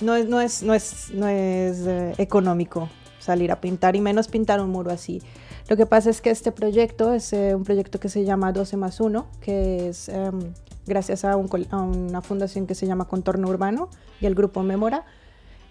no, 0.00 0.16
es, 0.16 0.26
no 0.28 0.40
es, 0.40 0.62
no 0.62 0.74
es, 0.74 1.10
no 1.12 1.28
es 1.28 1.86
eh, 1.86 2.14
económico 2.16 2.88
salir 3.18 3.52
a 3.52 3.60
pintar 3.60 3.96
y 3.96 4.00
menos 4.00 4.28
pintar 4.28 4.60
un 4.60 4.70
muro 4.70 4.90
así. 4.90 5.20
Lo 5.68 5.76
que 5.76 5.84
pasa 5.84 6.10
es 6.10 6.20
que 6.20 6.30
este 6.30 6.52
proyecto 6.52 7.12
es 7.12 7.32
eh, 7.32 7.54
un 7.54 7.64
proyecto 7.64 7.98
que 7.98 8.08
se 8.08 8.24
llama 8.24 8.52
12 8.52 8.76
más 8.76 9.00
1, 9.00 9.26
que 9.40 9.88
es 9.88 10.08
em, 10.08 10.54
gracias 10.86 11.24
a, 11.24 11.36
una 11.36 12.22
fundación 12.22 12.66
que 12.66 12.74
se 12.74 12.86
llama 12.86 13.06
Contorno 13.06 13.48
Urbano 13.48 13.90
y 14.20 14.26
el 14.26 14.34
grupo 14.34 14.62
Memora, 14.62 15.04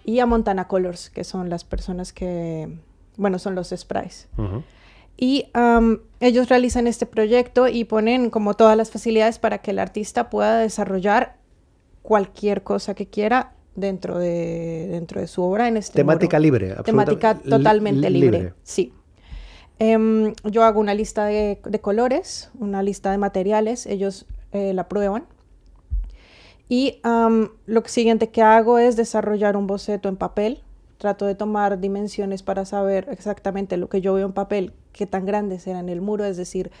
y 0.04 0.20
a 0.20 0.26
Montana 0.26 0.68
Colors, 0.68 1.10
que 1.10 1.24
son 1.24 1.50
las 1.50 1.64
personas 1.64 2.12
que, 2.12 2.78
bueno, 3.16 3.38
son 3.38 3.54
los 3.54 3.74
sprays. 3.76 4.28
Y 5.16 5.46
ellos 6.20 6.48
realizan 6.48 6.86
este 6.86 7.06
proyecto 7.06 7.66
y 7.68 7.84
ponen 7.84 8.30
como 8.30 8.54
todas 8.54 8.76
las 8.76 8.90
facilidades 8.90 9.38
para 9.38 9.58
que 9.58 9.72
el 9.72 9.78
artista 9.78 10.30
pueda 10.30 10.58
desarrollar 10.58 11.38
cualquier 12.02 12.62
cosa 12.62 12.94
que 12.94 13.06
quiera 13.06 13.54
dentro 13.74 14.18
de, 14.18 14.88
dentro 14.90 15.20
de 15.20 15.26
su 15.26 15.42
obra 15.42 15.68
en 15.68 15.76
este 15.76 15.94
Temática 15.94 16.38
libre. 16.38 16.74
Temática 16.84 17.34
totalmente 17.38 18.10
libre. 18.10 18.52
Sí. 18.62 18.92
Em, 19.78 20.32
yo 20.44 20.64
hago 20.64 20.80
una 20.80 20.94
lista 20.94 21.26
de, 21.26 21.58
colores, 21.82 22.50
una 22.58 22.82
lista 22.82 23.10
de 23.10 23.18
materiales, 23.18 23.86
ellos 23.86 24.26
eh, 24.56 24.74
la 24.74 24.88
prueban. 24.88 25.24
Y 26.68 27.00
lo 27.66 27.82
siguiente 27.86 28.30
que 28.30 28.42
hago 28.42 28.78
es 28.78 28.96
desarrollar 28.96 29.56
un 29.56 29.68
boceto 29.68 30.08
en 30.08 30.16
papel. 30.16 30.62
Trato 30.98 31.26
de 31.26 31.36
tomar 31.36 31.78
dimensiones 31.78 32.42
para 32.42 32.64
saber 32.64 33.06
exactamente 33.10 33.76
lo 33.76 33.88
que 33.88 34.00
yo 34.00 34.14
veo 34.14 34.26
en 34.26 34.32
papel, 34.32 34.72
qué 34.92 35.06
tan 35.06 35.26
grandes 35.26 35.66
eran 35.68 35.88
el 35.88 36.00
muro, 36.00 36.24
es 36.24 36.36
decir, 36.36 36.72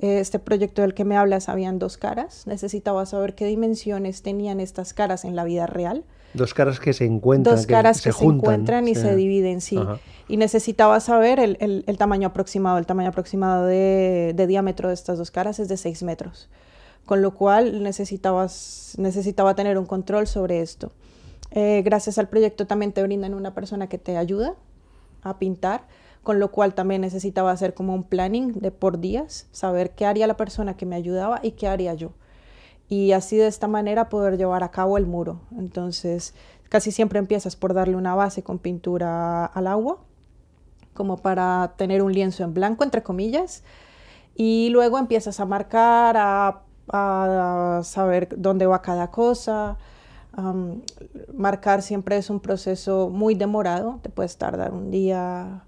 eh, 0.00 0.20
este 0.20 0.38
proyecto 0.38 0.82
del 0.82 0.94
que 0.94 1.04
me 1.04 1.16
hablas 1.16 1.48
habían 1.48 1.80
dos 1.80 1.96
caras, 1.96 2.46
necesitaba 2.46 3.04
saber 3.04 3.34
qué 3.34 3.46
dimensiones 3.46 4.22
tenían 4.22 4.60
estas 4.60 4.94
caras 4.94 5.24
en 5.24 5.34
la 5.34 5.42
vida 5.42 5.66
real. 5.66 6.04
Dos 6.34 6.54
caras 6.54 6.78
que 6.78 6.92
se 6.92 7.04
encuentran. 7.04 7.56
Dos 7.56 7.66
caras 7.66 8.00
que, 8.00 8.12
se, 8.12 8.24
encuentran 8.24 8.86
y 8.86 8.94
se 8.94 9.16
dividen, 9.16 9.60
sí. 9.60 9.78
Y 10.28 10.36
necesitaba 10.36 11.00
saber 11.00 11.40
el, 11.40 11.84
el, 11.86 11.98
tamaño 11.98 12.28
aproximado. 12.28 12.78
El 12.78 12.86
tamaño 12.86 13.08
aproximado 13.08 13.66
de, 13.66 14.34
de, 14.36 14.46
diámetro 14.46 14.88
de 14.88 14.94
estas 14.94 15.18
dos 15.18 15.30
caras 15.30 15.58
es 15.58 15.68
de 15.68 15.76
6 15.76 16.02
metros. 16.04 16.48
Con 17.08 17.22
lo 17.22 17.32
cual 17.32 17.82
necesitabas, 17.82 18.92
necesitaba 18.98 19.54
tener 19.54 19.78
un 19.78 19.86
control 19.86 20.26
sobre 20.26 20.60
esto. 20.60 20.92
Eh, 21.52 21.80
gracias 21.82 22.18
al 22.18 22.28
proyecto 22.28 22.66
también 22.66 22.92
te 22.92 23.02
brindan 23.02 23.32
una 23.32 23.54
persona 23.54 23.88
que 23.88 23.96
te 23.96 24.18
ayuda 24.18 24.56
a 25.22 25.38
pintar 25.38 25.86
con 26.28 26.40
lo 26.40 26.50
cual 26.50 26.74
también 26.74 27.00
necesitaba 27.00 27.50
hacer 27.50 27.72
como 27.72 27.94
un 27.94 28.02
planning 28.02 28.52
de 28.60 28.70
por 28.70 29.00
días, 29.00 29.46
saber 29.50 29.92
qué 29.92 30.04
haría 30.04 30.26
la 30.26 30.36
persona 30.36 30.76
que 30.76 30.84
me 30.84 30.94
ayudaba 30.94 31.40
y 31.42 31.52
qué 31.52 31.68
haría 31.68 31.94
yo. 31.94 32.10
Y 32.86 33.12
así 33.12 33.38
de 33.38 33.46
esta 33.46 33.66
manera 33.66 34.10
poder 34.10 34.36
llevar 34.36 34.62
a 34.62 34.70
cabo 34.70 34.98
el 34.98 35.06
muro. 35.06 35.40
Entonces, 35.56 36.34
casi 36.68 36.92
siempre 36.92 37.18
empiezas 37.18 37.56
por 37.56 37.72
darle 37.72 37.96
una 37.96 38.14
base 38.14 38.42
con 38.42 38.58
pintura 38.58 39.46
al 39.46 39.66
agua, 39.68 40.00
como 40.92 41.16
para 41.16 41.72
tener 41.78 42.02
un 42.02 42.12
lienzo 42.12 42.44
en 42.44 42.52
blanco, 42.52 42.84
entre 42.84 43.02
comillas, 43.02 43.62
y 44.34 44.68
luego 44.68 44.98
empiezas 44.98 45.40
a 45.40 45.46
marcar, 45.46 46.18
a, 46.18 46.60
saber 46.90 48.28
dónde 48.36 48.66
va 48.66 48.82
cada 48.82 49.10
cosa. 49.10 49.76
marcar 51.34 51.82
siempre 51.82 52.16
es 52.16 52.30
un 52.30 52.40
proceso 52.40 53.08
muy 53.10 53.34
demorado, 53.34 53.98
te 54.02 54.10
puedes 54.10 54.36
tardar 54.36 54.72
un 54.72 54.90
día, 54.90 55.64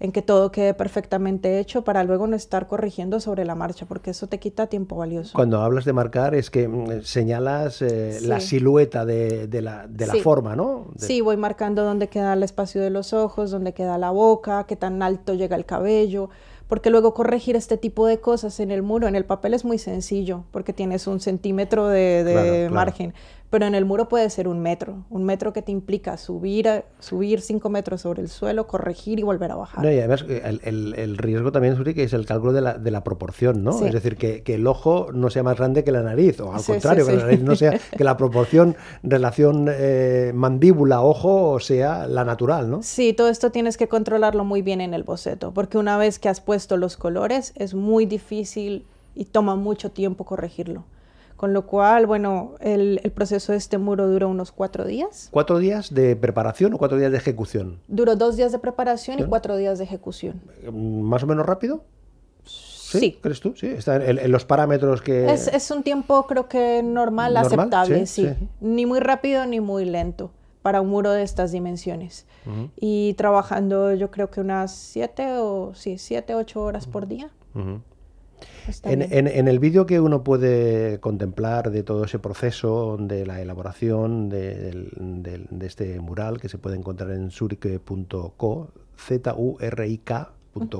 en 0.00 0.12
que 0.12 0.22
todo 0.22 0.50
quede 0.50 0.72
perfectamente 0.72 1.60
hecho 1.60 1.84
para 1.84 2.02
luego 2.04 2.26
no 2.26 2.34
estar 2.34 2.66
corrigiendo 2.66 3.20
sobre 3.20 3.44
la 3.44 3.54
marcha, 3.54 3.84
porque 3.84 4.10
eso 4.10 4.26
te 4.28 4.38
quita 4.38 4.66
tiempo 4.66 4.96
valioso. 4.96 5.32
Cuando 5.34 5.60
hablas 5.60 5.84
de 5.84 5.92
marcar 5.92 6.34
es 6.34 6.50
que 6.50 6.66
mm, 6.66 7.02
señalas 7.02 7.82
eh, 7.82 8.18
la 8.22 8.40
silueta 8.40 9.04
de, 9.04 9.46
la, 9.60 9.86
forma, 10.22 10.56
¿no? 10.56 10.86
Sí, 10.96 11.20
voy 11.20 11.36
marcando 11.36 11.84
dónde 11.84 12.08
queda 12.08 12.32
el 12.32 12.42
espacio 12.42 12.80
de 12.80 12.88
los 12.88 13.12
ojos, 13.12 13.50
dónde 13.50 13.74
queda 13.74 13.98
la 13.98 14.10
boca, 14.10 14.64
qué 14.64 14.74
tan 14.74 15.02
alto 15.02 15.34
llega 15.34 15.54
el 15.54 15.66
cabello, 15.66 16.30
porque 16.70 16.88
luego 16.88 17.14
corregir 17.14 17.56
este 17.56 17.76
tipo 17.76 18.06
de 18.06 18.20
cosas 18.20 18.60
en 18.60 18.70
el 18.70 18.82
muro, 18.82 19.08
en 19.08 19.16
el 19.16 19.24
papel 19.24 19.54
es 19.54 19.64
muy 19.64 19.76
sencillo, 19.76 20.44
porque 20.52 20.72
tienes 20.72 21.08
un 21.08 21.18
centímetro 21.18 21.88
de, 21.88 22.68
margen, 22.70 23.12
pero 23.50 23.66
en 23.66 23.74
el 23.74 23.84
muro 23.84 24.08
puede 24.08 24.30
ser 24.30 24.46
un 24.46 24.60
metro, 24.60 25.04
un 25.10 25.24
metro 25.24 25.52
que 25.52 25.60
te 25.60 25.72
implica 25.72 26.16
subir, 26.16 26.84
subir 27.00 27.40
cinco 27.40 27.68
metros 27.68 28.02
sobre 28.02 28.22
el 28.22 28.28
suelo, 28.28 28.68
corregir 28.68 29.18
y 29.18 29.24
volver 29.24 29.50
a 29.50 29.56
bajar. 29.56 29.84
y 29.84 29.98
además 29.98 30.24
el, 30.28 31.18
riesgo 31.18 31.50
también, 31.50 31.76
Suri, 31.76 31.92
que 31.92 32.04
es 32.04 32.12
el 32.12 32.26
cálculo 32.26 32.52
de 32.52 32.60
la, 32.60 32.74
de 32.74 32.90
la 32.92 33.02
proporción, 33.02 33.64
¿no? 33.64 33.84
Es 33.84 33.92
decir, 33.92 34.16
que, 34.16 34.42
el 34.50 34.66
ojo 34.66 35.08
no 35.12 35.30
sea 35.30 35.42
más 35.42 35.56
grande 35.56 35.84
que 35.84 35.92
la 35.92 36.02
nariz, 36.02 36.40
o 36.40 36.52
al 36.52 36.62
contrario, 36.62 37.06
que 37.06 37.12
la 37.12 37.24
nariz 37.24 37.42
no 37.42 37.56
sea, 37.56 37.78
que 37.96 38.04
la 38.04 38.16
proporción, 38.16 38.76
relación 39.02 39.68
eh, 39.68 40.32
mandíbula-ojo 40.34 41.58
sea 41.60 42.06
la 42.06 42.24
natural, 42.24 42.70
¿no? 42.70 42.82
Sí, 42.82 43.12
todo 43.12 43.28
esto 43.28 43.50
tienes 43.50 43.76
que 43.76 43.88
controlarlo 43.88 44.44
muy 44.44 44.62
bien 44.62 44.80
en 44.80 44.94
el 44.94 45.02
boceto, 45.02 45.52
porque 45.52 45.76
una 45.76 45.98
vez 45.98 46.18
que 46.18 46.28
has 46.28 46.40
puesto 46.40 46.76
los 46.76 46.96
colores, 46.96 47.52
es 47.56 47.74
muy 47.74 48.06
difícil 48.06 48.86
y 49.14 49.24
toma 49.24 49.56
mucho 49.56 49.90
tiempo 49.90 50.24
corregirlo. 50.24 50.84
Con 51.40 51.54
lo 51.54 51.64
cual, 51.64 52.04
bueno, 52.04 52.56
el, 52.60 53.00
proceso 53.14 53.52
de 53.52 53.56
este 53.56 53.78
muro 53.78 54.06
duró 54.08 54.28
unos 54.28 54.52
cuatro 54.52 54.84
días. 54.84 55.30
¿Cuatro 55.30 55.58
días 55.58 55.94
de 55.94 56.14
preparación 56.14 56.74
o 56.74 56.76
cuatro 56.76 56.98
días 56.98 57.12
de 57.12 57.16
ejecución? 57.16 57.80
Duró 57.88 58.14
dos 58.14 58.36
días 58.36 58.52
de 58.52 58.58
preparación 58.58 59.20
y 59.20 59.24
cuatro 59.24 59.56
días 59.56 59.78
de 59.78 59.84
ejecución. 59.84 60.42
Mm, 60.70 61.00
¿Más 61.00 61.22
o 61.22 61.26
menos 61.26 61.46
rápido? 61.46 61.82
¿Sí? 62.44 63.18
¿Crees 63.22 63.40
tú? 63.40 63.54
Sí, 63.56 63.68
está 63.68 64.04
en, 64.04 64.30
los 64.30 64.44
parámetros 64.44 65.00
que... 65.00 65.32
Es, 65.32 65.70
un 65.70 65.82
tiempo 65.82 66.26
creo 66.26 66.46
que 66.46 66.82
normal, 66.82 67.34
aceptable, 67.38 68.04
sí, 68.04 68.28
Ni 68.60 68.84
muy 68.84 69.00
rápido 69.00 69.46
ni 69.46 69.60
muy 69.60 69.86
lento. 69.86 70.32
para 70.60 70.82
un 70.82 70.90
muro 70.90 71.10
de 71.10 71.22
estas 71.22 71.52
dimensiones. 71.52 72.26
Y 72.76 73.14
trabajando 73.14 73.94
yo 73.94 74.10
creo 74.10 74.30
que 74.30 74.42
unas 74.42 74.74
siete 74.74 75.38
o 75.38 75.72
sí, 75.72 75.96
siete, 75.96 76.34
ocho 76.34 76.62
horas 76.62 76.86
por 76.86 77.06
día. 77.06 77.30
En, 78.84 79.48
el 79.48 79.58
vídeo 79.58 79.86
que 79.86 80.00
uno 80.00 80.22
puede 80.22 81.00
contemplar 81.00 81.70
de 81.70 81.82
todo 81.82 82.04
ese 82.04 82.18
proceso 82.18 82.96
de 82.98 83.26
la 83.26 83.40
elaboración 83.40 84.28
de, 84.28 84.88
de 85.50 85.66
este 85.66 86.00
mural 86.00 86.40
que 86.40 86.48
se 86.48 86.58
puede 86.58 86.76
encontrar 86.76 87.10
en 87.10 87.30
zurich.co, 87.30 88.68
Z-U-R-I-K 88.96 90.32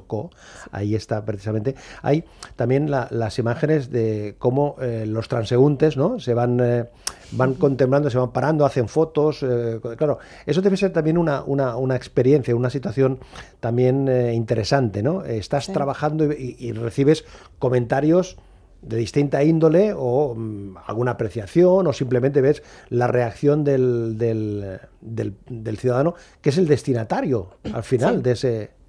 Co. 0.07 0.31
Ahí 0.73 0.95
está 0.95 1.25
precisamente. 1.25 1.75
Hay 2.03 2.25
también 2.57 2.91
las 2.91 3.39
imágenes 3.39 3.91
de 3.91 4.35
cómo 4.39 4.77
eh, 4.81 5.05
los 5.07 5.29
transeúntes 5.29 5.97
¿no? 5.97 6.19
se 6.19 6.35
van, 6.35 6.61
eh, 6.61 6.87
van 7.33 7.55
contemplando, 7.55 8.11
se 8.11 8.19
van 8.19 8.33
parando, 8.33 8.65
hacen 8.65 8.89
fotos. 8.89 9.43
Eh, 9.43 9.81
claro, 9.97 10.19
eso 10.47 10.61
debe 10.61 10.77
ser 10.77 10.93
también 10.93 11.19
una, 11.19 11.45
una, 11.45 11.97
experiencia, 11.97 12.55
una 12.55 12.71
situación 12.71 13.21
también 13.61 14.09
interesante. 14.33 15.03
¿no? 15.03 15.25
Estás 15.25 15.69
trabajando 15.69 16.25
y, 16.33 16.73
recibes 16.73 17.25
comentarios 17.59 18.37
de 18.83 18.97
distinta 18.97 19.45
índole 19.45 19.93
o 19.95 20.35
mm, 20.35 20.77
alguna 20.87 21.13
apreciación 21.13 21.87
o 21.87 21.93
simplemente 21.93 22.41
ves 22.41 22.63
la 22.89 23.07
reacción 23.07 23.63
del, 23.63 24.17
del, 24.17 24.79
del, 25.01 25.77
ciudadano 25.77 26.15
que 26.41 26.49
es 26.49 26.57
el 26.57 26.67
destinatario 26.67 27.51
al 27.75 27.83
final 27.83 28.23
de 28.23 28.33
ese 28.33 28.80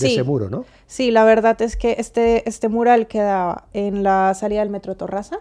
de 0.00 0.12
ese 0.12 0.22
muro, 0.22 0.48
¿no? 0.50 0.64
Sí, 0.86 1.10
la 1.10 1.24
verdad 1.24 1.60
es 1.62 1.76
que 1.76 1.96
este, 1.98 2.48
este 2.48 2.68
mural 2.68 3.06
queda 3.06 3.66
en 3.72 4.02
la 4.02 4.34
salida 4.34 4.60
del 4.60 4.70
Metro 4.70 4.96
Torraza 4.96 5.40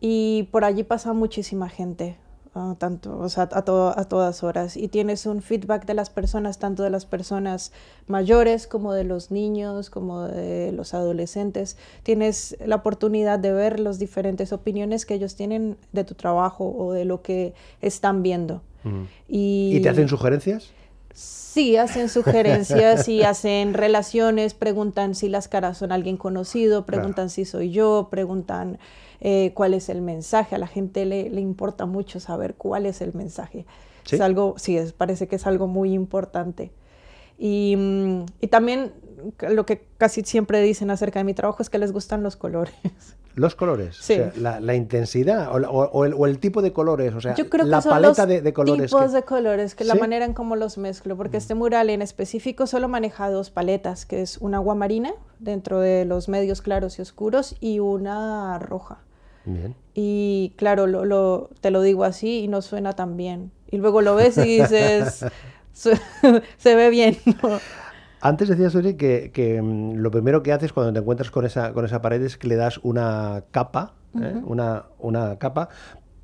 y 0.00 0.48
por 0.50 0.64
allí 0.64 0.84
pasa 0.84 1.12
muchísima 1.12 1.68
gente, 1.68 2.16
ah, 2.54 2.74
tanto, 2.78 3.18
o 3.18 3.28
sea, 3.28 3.48
a, 3.50 3.58
a 3.58 4.04
todas 4.04 4.42
horas. 4.42 4.76
Y 4.76 4.88
tienes 4.88 5.24
un 5.26 5.40
feedback 5.40 5.86
de 5.86 5.94
las 5.94 6.10
personas, 6.10 6.58
tanto 6.58 6.82
de 6.82 6.90
las 6.90 7.06
personas 7.06 7.72
mayores 8.06 8.66
como 8.66 8.92
de 8.92 9.04
los 9.04 9.30
niños, 9.30 9.88
como 9.88 10.22
de 10.22 10.72
los 10.72 10.92
adolescentes. 10.92 11.78
Tienes 12.02 12.56
la 12.64 12.76
oportunidad 12.76 13.38
de 13.38 13.52
ver 13.52 13.80
las 13.80 13.98
diferentes 13.98 14.52
opiniones 14.52 15.06
que 15.06 15.14
ellos 15.14 15.36
tienen 15.36 15.78
de 15.92 16.04
tu 16.04 16.14
trabajo 16.14 16.74
o 16.76 16.92
de 16.92 17.06
lo 17.06 17.22
que 17.22 17.54
están 17.80 18.22
viendo. 18.22 18.60
y... 19.26 19.70
¿Y 19.74 19.80
te 19.80 19.88
hacen 19.88 20.08
sugerencias? 20.08 20.70
Sí, 21.14 21.76
hacen 21.76 22.08
sugerencias 22.08 23.08
y 23.08 23.22
hacen 23.24 23.74
relaciones, 23.74 24.52
preguntan 24.54 25.14
si 25.14 25.28
las 25.28 25.46
caras 25.46 25.78
son 25.78 25.92
alguien 25.92 26.16
conocido, 26.16 26.84
preguntan 26.84 27.30
si 27.30 27.44
soy 27.44 27.70
yo, 27.70 28.08
preguntan 28.10 28.78
eh, 29.20 29.52
cuál 29.54 29.74
es 29.74 29.88
el 29.88 30.02
mensaje. 30.02 30.56
A 30.56 30.58
la 30.58 30.66
gente 30.66 31.04
le, 31.04 31.30
le, 31.30 31.40
importa 31.40 31.86
mucho 31.86 32.18
saber 32.18 32.56
cuál 32.56 32.86
es 32.86 33.00
el 33.00 33.14
mensaje. 33.14 33.64
Es 34.10 34.20
algo, 34.20 34.54
sí, 34.58 34.76
parece 34.98 35.28
que 35.28 35.36
es 35.36 35.46
algo 35.46 35.68
muy 35.68 35.94
importante. 35.94 36.72
Y, 37.38 37.74
mm, 37.76 38.26
y 38.40 38.46
también 38.48 38.92
lo 39.48 39.66
que 39.66 39.86
casi 39.98 40.22
siempre 40.22 40.60
dicen 40.60 40.90
acerca 40.90 41.20
de 41.20 41.24
mi 41.24 41.34
trabajo 41.34 41.62
es 41.62 41.70
que 41.70 41.78
les 41.78 41.92
gustan 41.92 42.22
los 42.22 42.36
colores. 42.36 42.74
Los 43.36 43.56
colores, 43.56 43.96
sí. 44.00 44.16
la, 44.36 44.76
intensidad 44.76 45.50
o, 45.52 46.26
el, 46.26 46.38
tipo 46.38 46.62
de 46.62 46.72
colores, 46.72 47.12
o 47.14 47.20
sea, 47.20 47.34
la 47.64 47.80
paleta 47.80 48.26
de, 48.26 48.52
colores. 48.52 48.92
Tipos 48.92 49.12
de 49.12 49.24
colores, 49.24 49.74
que 49.74 49.82
la 49.82 49.96
manera 49.96 50.24
en 50.24 50.34
cómo 50.34 50.54
los 50.54 50.78
mezclo, 50.78 51.16
porque 51.16 51.38
este 51.38 51.56
mural 51.56 51.90
en 51.90 52.00
específico 52.00 52.68
solo 52.68 52.86
maneja 52.86 53.28
dos 53.30 53.50
paletas, 53.50 54.06
que 54.06 54.22
es 54.22 54.38
una 54.38 54.58
agua 54.58 54.76
marina 54.76 55.14
dentro 55.40 55.80
de 55.80 56.04
los 56.04 56.28
medios 56.28 56.62
claros 56.62 57.00
y 57.00 57.02
oscuros 57.02 57.56
y 57.58 57.80
una 57.80 58.60
roja. 58.60 59.00
Bien. 59.46 59.74
Y 59.94 60.52
claro, 60.54 60.86
lo, 60.86 61.50
te 61.60 61.72
lo 61.72 61.82
digo 61.82 62.04
así 62.04 62.44
y 62.44 62.46
no 62.46 62.62
suena 62.62 62.92
tan 62.92 63.16
bien. 63.16 63.50
Y 63.68 63.78
luego 63.78 64.00
lo 64.00 64.14
ves 64.14 64.38
y 64.38 64.60
dices, 64.60 65.26
se 66.56 66.74
ve 66.74 66.90
bien. 66.90 67.16
Antes 68.20 68.48
decías, 68.48 68.74
Uri, 68.74 68.94
que, 68.94 69.30
que 69.34 69.60
mm, 69.60 69.96
lo 69.96 70.10
primero 70.10 70.42
que 70.42 70.52
haces 70.52 70.72
cuando 70.72 70.92
te 70.92 71.00
encuentras 71.00 71.30
con 71.30 71.44
esa, 71.44 71.74
con 71.74 71.84
esa 71.84 72.00
pared 72.00 72.22
es 72.22 72.38
que 72.38 72.48
le 72.48 72.56
das 72.56 72.80
una 72.82 73.44
capa, 73.50 73.92
¿eh? 74.18 74.40
una, 74.44 74.86
una 74.98 75.38
capa 75.38 75.68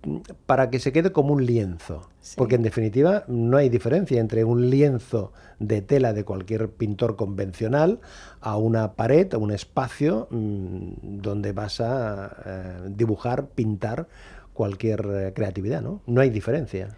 mm, 0.07 0.17
para 0.47 0.71
que 0.71 0.79
se 0.79 0.93
quede 0.93 1.13
como 1.13 1.35
un 1.35 1.45
lienzo. 1.45 2.09
Porque 2.37 2.55
en 2.55 2.63
definitiva 2.63 3.25
no 3.29 3.57
hay 3.57 3.69
diferencia 3.69 4.21
entre 4.21 4.45
un 4.45 4.71
lienzo 4.71 5.33
de 5.59 5.83
tela 5.83 6.13
de 6.13 6.25
cualquier 6.25 6.71
pintor 6.71 7.17
convencional 7.17 8.01
a 8.41 8.57
una 8.57 8.93
pared, 8.93 9.33
a 9.35 9.39
un 9.39 9.51
espacio 9.51 10.27
mm, 10.31 11.21
donde 11.21 11.53
vas 11.53 11.81
a 11.83 12.37
eh, 12.47 12.79
dibujar, 12.97 13.49
pintar 13.49 14.09
cualquier 14.55 15.07
eh, 15.13 15.33
creatividad, 15.35 15.83
¿no? 15.83 16.01
No 16.07 16.21
hay 16.21 16.31
diferencia. 16.31 16.97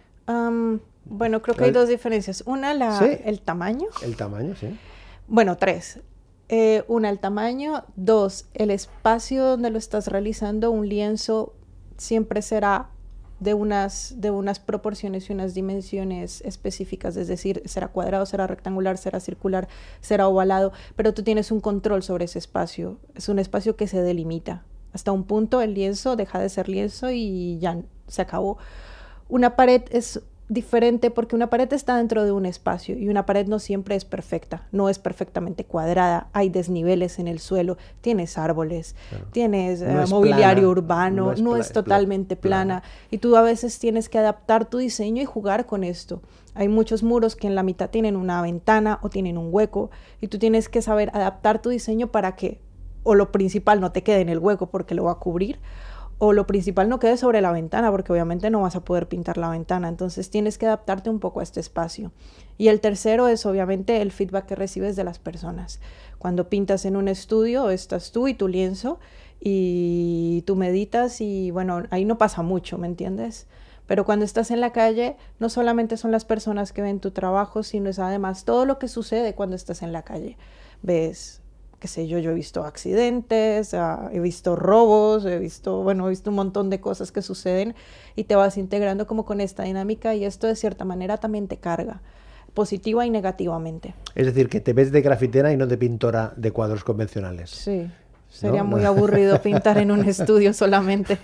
Bueno, 1.05 1.41
creo 1.41 1.55
que 1.55 1.65
hay 1.65 1.71
dos 1.71 1.89
diferencias. 1.89 2.43
Una, 2.45 2.73
la, 2.73 2.97
el 2.99 3.41
tamaño. 3.41 3.87
El 4.01 4.15
tamaño, 4.15 4.55
sí. 4.55 4.77
Bueno, 5.27 5.57
tres. 5.57 5.99
Eh, 6.49 6.83
una, 6.87 7.09
el 7.09 7.19
tamaño. 7.19 7.83
Dos, 7.95 8.45
el 8.53 8.71
espacio 8.71 9.43
donde 9.45 9.69
lo 9.69 9.77
estás 9.77 10.07
realizando. 10.07 10.71
Un 10.71 10.87
lienzo 10.87 11.53
siempre 11.97 12.41
será 12.41 12.89
de 13.39 13.53
unas, 13.53 14.15
de 14.17 14.31
unas 14.31 14.59
proporciones 14.59 15.29
y 15.29 15.33
unas 15.33 15.53
dimensiones 15.53 16.41
específicas, 16.41 17.17
es 17.17 17.27
decir, 17.27 17.61
será 17.65 17.89
cuadrado, 17.89 18.25
será 18.25 18.47
rectangular, 18.47 18.97
será 18.97 19.19
circular, 19.19 19.67
será 19.99 20.29
ovalado, 20.29 20.71
pero 20.95 21.13
tú 21.13 21.23
tienes 21.23 21.51
un 21.51 21.59
control 21.59 22.03
sobre 22.03 22.25
ese 22.25 22.39
espacio. 22.39 22.99
Es 23.15 23.27
un 23.27 23.39
espacio 23.39 23.75
que 23.75 23.87
se 23.87 24.01
delimita. 24.01 24.63
Hasta 24.93 25.11
un 25.11 25.25
punto 25.25 25.61
el 25.61 25.73
lienzo 25.73 26.15
deja 26.15 26.39
de 26.39 26.49
ser 26.49 26.69
lienzo 26.69 27.11
y 27.11 27.57
ya 27.59 27.81
se 28.07 28.21
acabó. 28.21 28.57
Una 29.27 29.55
pared 29.55 29.81
es 29.89 30.21
diferente 30.53 31.09
porque 31.11 31.35
una 31.35 31.49
pared 31.49 31.71
está 31.73 31.97
dentro 31.97 32.23
de 32.23 32.31
un 32.31 32.45
espacio 32.45 32.97
y 32.97 33.09
una 33.09 33.25
pared 33.25 33.47
no 33.47 33.59
siempre 33.59 33.95
es 33.95 34.05
perfecta, 34.05 34.67
no 34.71 34.89
es 34.89 34.99
perfectamente 34.99 35.65
cuadrada, 35.65 36.27
hay 36.33 36.49
desniveles 36.49 37.19
en 37.19 37.27
el 37.27 37.39
suelo, 37.39 37.77
tienes 38.01 38.37
árboles, 38.37 38.95
tienes 39.31 39.81
eh, 39.81 40.05
mobiliario 40.09 40.69
urbano, 40.69 41.33
no 41.35 41.57
es, 41.57 41.71
totalmente 41.71 42.35
plana. 42.35 42.83
y 43.09 43.17
tú 43.17 43.35
a 43.35 43.41
veces 43.41 43.79
tienes 43.79 44.09
que 44.09 44.19
adaptar 44.19 44.69
tu 44.69 44.77
diseño 44.77 45.21
y 45.21 45.25
jugar 45.25 45.65
con 45.65 45.83
esto. 45.83 46.21
Hay 46.55 46.67
muchos 46.67 47.01
muros 47.01 47.35
que 47.35 47.47
en 47.47 47.55
la 47.55 47.63
mitad 47.63 47.89
tienen 47.89 48.15
una 48.15 48.41
ventana 48.41 48.99
o 49.01 49.09
tienen 49.09 49.37
un 49.39 49.47
hueco 49.51 49.89
y 50.21 50.27
tú 50.27 50.37
tienes 50.37 50.69
que 50.69 50.83
saber 50.83 51.09
adaptar 51.13 51.61
tu 51.61 51.69
diseño 51.69 52.11
para 52.11 52.35
que 52.35 52.61
o 53.03 53.15
lo 53.15 53.31
principal 53.31 53.81
no 53.81 53.91
te 53.91 54.03
quede 54.03 54.21
en 54.21 54.29
el 54.29 54.39
hueco 54.39 54.67
porque 54.67 54.95
lo 54.95 55.05
va 55.05 55.13
a 55.13 55.19
cubrir 55.19 55.59
o 56.25 56.31
lo 56.31 56.47
principal 56.47 56.87
no 56.87 56.99
quede 56.99 57.17
sobre 57.17 57.41
la 57.41 57.51
ventana, 57.51 57.91
porque 57.91 58.13
obviamente 58.13 58.49
no 58.49 58.61
vas 58.61 58.77
a 58.77 58.85
poder 58.85 59.09
pintar 59.09 59.37
la 59.37 59.49
ventana, 59.49 59.89
entonces 59.89 60.29
tienes 60.29 60.57
que 60.57 60.65
adaptarte 60.65 61.09
un 61.09 61.19
poco 61.19 61.41
a 61.41 61.43
este 61.43 61.59
espacio. 61.59 62.13
Y 62.57 62.69
el 62.69 62.79
tercero 62.79 63.27
es 63.27 63.45
obviamente 63.45 64.01
el 64.01 64.13
feedback 64.13 64.45
que 64.45 64.55
recibes 64.55 64.95
de 64.95 65.03
las 65.03 65.19
personas. 65.19 65.81
Cuando 66.19 66.47
pintas 66.47 66.85
en 66.85 66.95
un 66.95 67.09
estudio, 67.09 67.69
estás 67.69 68.13
tú 68.13 68.29
y 68.29 68.35
tu 68.35 68.47
lienzo 68.47 69.01
y 69.41 70.45
tú 70.47 70.55
meditas 70.55 71.19
y 71.19 71.51
bueno, 71.51 71.83
ahí 71.89 72.05
no 72.05 72.17
pasa 72.17 72.41
mucho, 72.41 72.77
¿me 72.77 72.87
entiendes? 72.87 73.47
Pero 73.85 74.05
cuando 74.05 74.23
estás 74.23 74.49
en 74.49 74.61
la 74.61 74.71
calle, 74.71 75.17
no 75.39 75.49
solamente 75.49 75.97
son 75.97 76.11
las 76.11 76.23
personas 76.23 76.71
que 76.71 76.81
ven 76.81 77.01
tu 77.01 77.11
trabajo, 77.11 77.63
sino 77.63 77.89
es 77.89 77.99
además 77.99 78.45
todo 78.45 78.65
lo 78.65 78.79
que 78.79 78.87
sucede 78.87 79.35
cuando 79.35 79.57
estás 79.57 79.81
en 79.81 79.91
la 79.91 80.03
calle. 80.03 80.37
Ves 80.83 81.42
qué 81.83 81.89
sé 81.89 82.07
yo, 82.07 82.17
yo 82.17 82.31
he 82.31 82.33
visto 82.33 82.63
accidentes, 82.63 83.73
ah, 83.73 84.09
he 84.13 84.21
visto 84.21 84.55
robos, 84.55 85.25
he 85.25 85.37
visto, 85.37 85.83
bueno, 85.83 86.07
he 86.07 86.11
visto 86.11 86.29
un 86.29 86.37
montón 86.37 86.69
de 86.69 86.79
cosas 86.79 87.11
que 87.11 87.21
suceden 87.21 87.75
y 88.15 88.23
te 88.23 88.37
vas 88.37 88.57
integrando 88.57 89.05
como 89.05 89.25
con 89.25 89.41
esta 89.41 89.63
dinámica 89.63 90.15
y 90.15 90.23
esto 90.23 90.47
de 90.47 90.55
cierta 90.55 90.85
manera 90.85 91.17
también 91.17 91.49
te 91.49 91.57
carga 91.57 92.01
positiva 92.53 93.05
y 93.05 93.09
negativamente. 93.09 93.95
Es 94.15 94.27
decir, 94.27 94.47
que 94.47 94.61
te 94.61 94.71
ves 94.71 94.93
de 94.93 95.01
grafitera 95.01 95.51
y 95.51 95.57
no 95.57 95.67
de 95.67 95.77
pintora 95.77 96.31
de 96.37 96.51
cuadros 96.51 96.85
convencionales. 96.85 97.49
Sí. 97.49 97.91
Sería 98.33 98.63
muy 98.63 98.83
aburrido 98.83 99.39
pintar 99.43 99.77
en 99.77 99.91
un 99.91 100.03
estudio 100.09 100.53
solamente. 100.53 101.19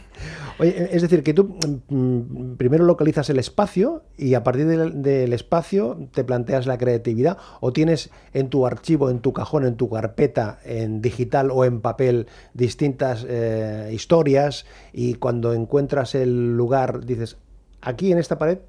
Oye, 0.60 0.90
es 0.92 1.02
decir, 1.02 1.24
que 1.24 1.34
tú 1.34 1.56
mm, 1.90 2.54
primero 2.56 2.86
localizas 2.86 3.32
el 3.32 3.40
espacio 3.40 4.04
y 4.16 4.36
a 4.36 4.44
partir 4.44 4.68
del, 4.68 5.34
espacio 5.34 5.98
te 6.14 6.24
planteas 6.24 6.68
la 6.68 6.78
creatividad 6.78 7.40
o 7.62 7.74
tienes 7.74 8.12
en 8.34 8.50
tu 8.50 8.68
archivo, 8.68 9.10
en 9.10 9.22
tu 9.22 9.34
cajón, 9.34 9.66
en 9.66 9.76
tu 9.76 9.90
carpeta, 9.90 10.60
en 10.64 11.02
digital 11.02 11.50
o 11.50 11.66
en 11.66 11.82
papel 11.82 12.28
distintas 12.54 13.26
eh, 13.28 13.90
historias 13.92 14.68
y 14.94 15.16
cuando 15.16 15.54
encuentras 15.54 16.14
el 16.14 16.56
lugar 16.56 17.06
dices, 17.06 17.38
aquí 17.82 18.12
en 18.12 18.20
esta 18.20 18.38
pared 18.38 18.60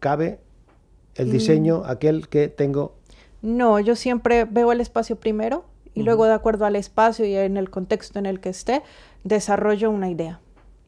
cabe 0.00 0.38
el 1.14 1.28
mm. 1.28 1.30
diseño, 1.30 1.82
aquel 1.86 2.28
que 2.28 2.48
tengo. 2.48 2.94
No, 3.40 3.80
yo 3.80 3.96
siempre 3.96 4.44
veo 4.44 4.70
el 4.70 4.82
espacio 4.82 5.16
primero 5.16 5.64
y 5.94 6.02
luego 6.02 6.26
de 6.26 6.32
acuerdo 6.32 6.64
al 6.64 6.76
espacio 6.76 7.24
y 7.24 7.34
en 7.34 7.56
el 7.56 7.70
contexto 7.70 8.18
en 8.18 8.26
el 8.26 8.40
que 8.40 8.48
esté, 8.48 8.82
desarrollo 9.24 9.90
una 9.90 10.10
idea. 10.10 10.40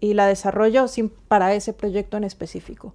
Y 0.02 0.14
la 0.14 0.26
desarrollo 0.26 0.88
sin, 0.88 1.10
para 1.10 1.52
ese 1.52 1.74
proyecto 1.74 2.16
en 2.16 2.24
específico. 2.24 2.94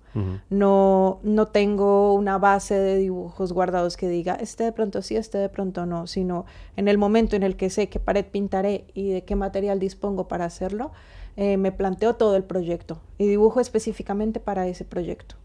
no, 0.50 1.20
no 1.22 1.48
tengo 1.48 2.14
una 2.14 2.40
base 2.40 2.80
de 2.80 2.98
dibujos 2.98 3.54
guardados 3.54 3.96
que 3.96 4.10
diga, 4.10 4.36
este 4.36 4.64
de 4.64 4.72
pronto 4.72 5.04
sí, 5.04 5.16
este 5.16 5.38
de 5.38 5.50
pronto 5.50 5.86
no, 5.86 6.08
sino 6.08 6.46
en 6.78 6.88
el 6.88 6.98
momento 6.98 7.36
en 7.36 7.44
el 7.44 7.56
que 7.58 7.70
sé 7.70 7.90
qué 7.90 8.00
pared 8.00 8.26
pintaré 8.26 8.86
y 8.96 9.12
de 9.12 9.24
qué 9.24 9.36
material 9.36 9.80
dispongo 9.80 10.28
para 10.28 10.46
hacerlo, 10.46 10.92
eh, 11.38 11.58
me 11.58 11.72
planteo 11.72 12.16
todo 12.16 12.36
el 12.38 12.44
proyecto 12.44 13.02
y 13.18 13.28
dibujo 13.28 13.60
específicamente 13.60 14.40
para 14.40 14.68
ese 14.68 14.86
proyecto. 14.86 15.36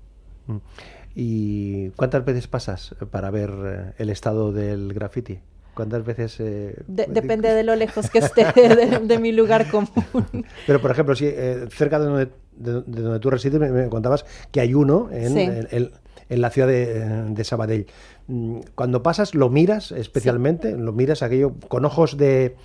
¿Y 1.14 1.90
cuántas 1.90 2.24
veces 2.24 2.46
pasas 2.46 2.94
para 3.10 3.30
ver 3.30 3.50
eh, 3.50 3.92
el 3.98 4.10
estado 4.10 4.52
del 4.52 4.92
graffiti? 4.94 5.40
¿Cuántas 5.74 6.04
veces...? 6.04 6.36
Eh, 6.40 6.74
depende 6.86 7.52
de 7.52 7.62
lo 7.62 7.76
lejos 7.76 8.10
que 8.10 8.18
esté 8.18 8.44
de, 8.52 9.18
mi 9.18 9.32
lugar 9.32 9.70
común. 9.70 9.88
Pero, 10.66 10.80
por 10.80 10.90
ejemplo, 10.90 11.14
si 11.14 11.26
eh, 11.26 11.66
cerca 11.70 11.98
de 11.98 12.06
donde, 12.06 12.28
de, 12.56 12.72
donde, 13.02 13.20
tú 13.20 13.30
resides, 13.30 13.58
me, 13.58 13.88
contabas 13.88 14.24
que 14.50 14.60
hay 14.60 14.74
uno 14.74 15.08
en, 15.12 15.68
en, 15.70 16.40
la 16.40 16.50
ciudad 16.50 16.68
de, 16.68 17.44
Sabadell. 17.44 17.86
Mm, 18.28 18.60
cuando 18.74 19.02
pasas, 19.02 19.34
¿lo 19.34 19.48
miras 19.48 19.92
especialmente? 19.92 20.76
¿Lo 20.76 20.92
miras 20.92 21.22
aquello 21.22 21.54
con 21.68 21.84
ojos 21.84 22.16
de... 22.16 22.56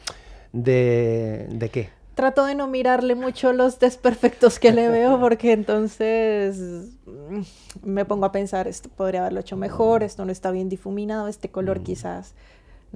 ¿De, 0.54 1.48
de 1.50 1.70
qué? 1.70 1.90
trato 2.16 2.46
de 2.46 2.56
no 2.56 2.68
mirarle 2.68 3.14
mucho 3.14 3.54
los 3.54 3.80
desperfectos 3.80 4.58
que 4.58 4.72
le 4.72 4.90
veo 4.90 5.20
porque 5.20 5.52
entonces 5.52 6.58
mm, 7.06 7.42
me 7.84 8.06
pongo 8.06 8.26
a 8.26 8.32
pensar, 8.32 8.68
esto 8.68 8.90
podría 8.90 9.20
haberlo 9.20 9.42
hecho 9.42 9.58
mejor, 9.58 10.02
esto 10.02 10.26
no 10.26 10.32
está 10.32 10.52
bien 10.52 10.70
difuminado, 10.70 11.28
este 11.28 11.50
color 11.50 11.82
mm. 11.82 11.84
quizás 11.84 12.34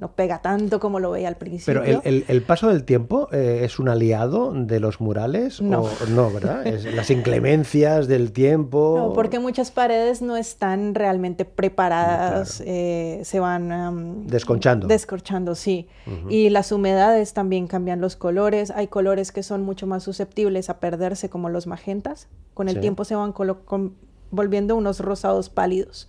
no 0.00 0.12
pega 0.12 0.40
tanto 0.40 0.80
como 0.80 0.98
lo 0.98 1.10
veía 1.10 1.28
al 1.28 1.36
principio. 1.36 1.82
Pero 1.84 2.00
el, 2.04 2.42
paso 2.42 2.68
del 2.68 2.84
tiempo 2.84 3.28
eh, 3.32 3.60
es 3.64 3.78
un 3.78 3.90
aliado 3.90 4.52
de 4.54 4.80
los 4.80 4.98
murales 4.98 5.60
no, 5.60 5.86
no 6.08 6.30
¿verdad? 6.30 6.64
las 6.94 7.10
inclemencias 7.10 8.08
del 8.08 8.32
tiempo. 8.32 8.80
No, 9.00 9.12
porque 9.12 9.38
muchas 9.38 9.70
paredes 9.70 10.22
no 10.22 10.36
están 10.36 10.94
realmente 10.94 11.44
preparadas, 11.44 12.62
eh, 12.64 13.20
se 13.24 13.40
van 13.40 14.26
desconchando. 14.26 14.86
Descorchando, 14.86 15.54
sí. 15.54 15.88
Y 16.28 16.50
las 16.50 16.72
humedades 16.72 17.34
también 17.34 17.66
cambian 17.66 18.00
los 18.00 18.16
colores. 18.16 18.70
Hay 18.70 18.88
colores 18.88 19.32
que 19.32 19.42
son 19.42 19.62
mucho 19.62 19.86
más 19.86 20.02
susceptibles 20.02 20.70
a 20.70 20.80
perderse, 20.80 21.28
como 21.28 21.48
los 21.48 21.66
magentas. 21.66 22.28
Con 22.54 22.68
el 22.68 22.80
tiempo 22.80 23.04
se 23.04 23.14
van 23.14 23.32
volviendo 24.30 24.76
unos 24.76 25.00
rosados 25.00 25.50
pálidos. 25.50 26.08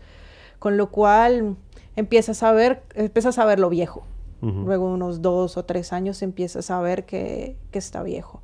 Con 0.60 0.77
lo 0.77 0.89
cual 0.89 1.56
empiezas 1.95 2.43
a 2.43 2.51
ver, 2.51 2.84
empiezas 2.95 3.38
a 3.39 3.45
ver 3.45 3.60
lo 3.60 3.69
viejo. 3.69 4.04
Luego 4.41 4.91
unos 4.91 5.21
dos 5.21 5.56
o 5.56 5.65
tres 5.65 5.93
años 5.93 6.23
empiezas 6.23 6.71
a 6.71 6.82
ver 6.82 7.06
que, 7.06 7.58
que, 7.69 7.77
está 7.77 8.01
viejo. 8.01 8.41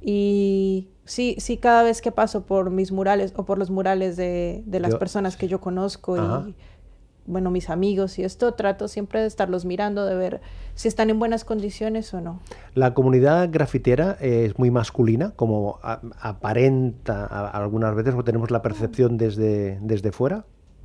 Y 0.00 0.88
sí, 1.04 1.36
sí, 1.38 1.58
cada 1.58 1.82
vez 1.82 2.00
que 2.00 2.10
paso 2.10 2.46
por 2.46 2.70
mis 2.70 2.92
murales 2.92 3.34
o 3.36 3.44
por 3.44 3.58
los 3.58 3.68
murales 3.68 4.16
de, 4.16 4.62
de 4.64 4.80
las 4.80 4.94
personas 4.94 5.36
que 5.36 5.46
yo 5.46 5.60
conozco 5.60 6.16
y, 6.16 6.54
bueno, 7.26 7.50
mis 7.50 7.70
amigos 7.70 8.18
y 8.18 8.24
esto, 8.24 8.54
trato 8.54 8.88
siempre 8.88 9.20
de 9.20 9.26
estarlos 9.26 9.64
mirando, 9.64 10.04
de 10.06 10.14
ver 10.14 10.40
si 10.74 10.88
están 10.88 11.10
en 11.10 11.18
buenas 11.18 11.44
condiciones 11.44 12.12
o 12.14 12.20
no. 12.20 12.40
La 12.74 12.94
comunidad 12.94 13.48
grafitera 13.50 14.16
es 14.20 14.58
muy 14.58 14.70
masculina, 14.70 15.32
como 15.36 15.78
aparenta 15.82 17.26
algunas 17.50 17.94
veces, 17.94 18.14
o 18.14 18.24
tenemos 18.24 18.50
la 18.50 18.62
percepción 18.62 19.16
desde, 19.16 19.78
desde 19.80 20.12
fuera 20.12 20.44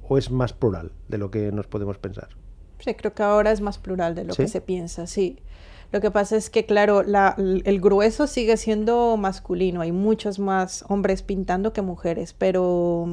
o 0.09 0.17
es 0.17 0.31
más 0.31 0.51
plural 0.51 0.91
de 1.07 1.17
lo 1.17 1.31
que 1.31 1.51
nos 1.53 1.67
podemos 1.67 1.97
pensar? 1.97 2.29
Sí, 2.79 2.93
creo 2.95 3.13
que 3.13 3.23
ahora 3.23 3.51
es 3.51 3.61
más 3.61 3.77
plural 3.77 4.15
de 4.15 4.25
lo 4.25 4.33
que 4.33 4.47
se 4.47 4.59
piensa, 4.59 5.07
sí. 5.07 5.39
Lo 5.91 6.01
que 6.01 6.11
pasa 6.11 6.35
es 6.35 6.49
que, 6.49 6.65
claro, 6.65 7.03
la, 7.03 7.35
el 7.37 7.81
grueso 7.81 8.27
sigue 8.27 8.57
siendo 8.57 9.17
masculino. 9.17 9.81
Hay 9.81 9.91
muchos 9.91 10.37
más 10.37 10.85
hombres 10.87 11.23
pintando 11.23 11.73
que 11.73 11.81
mujeres, 11.81 12.33
pero, 12.37 13.07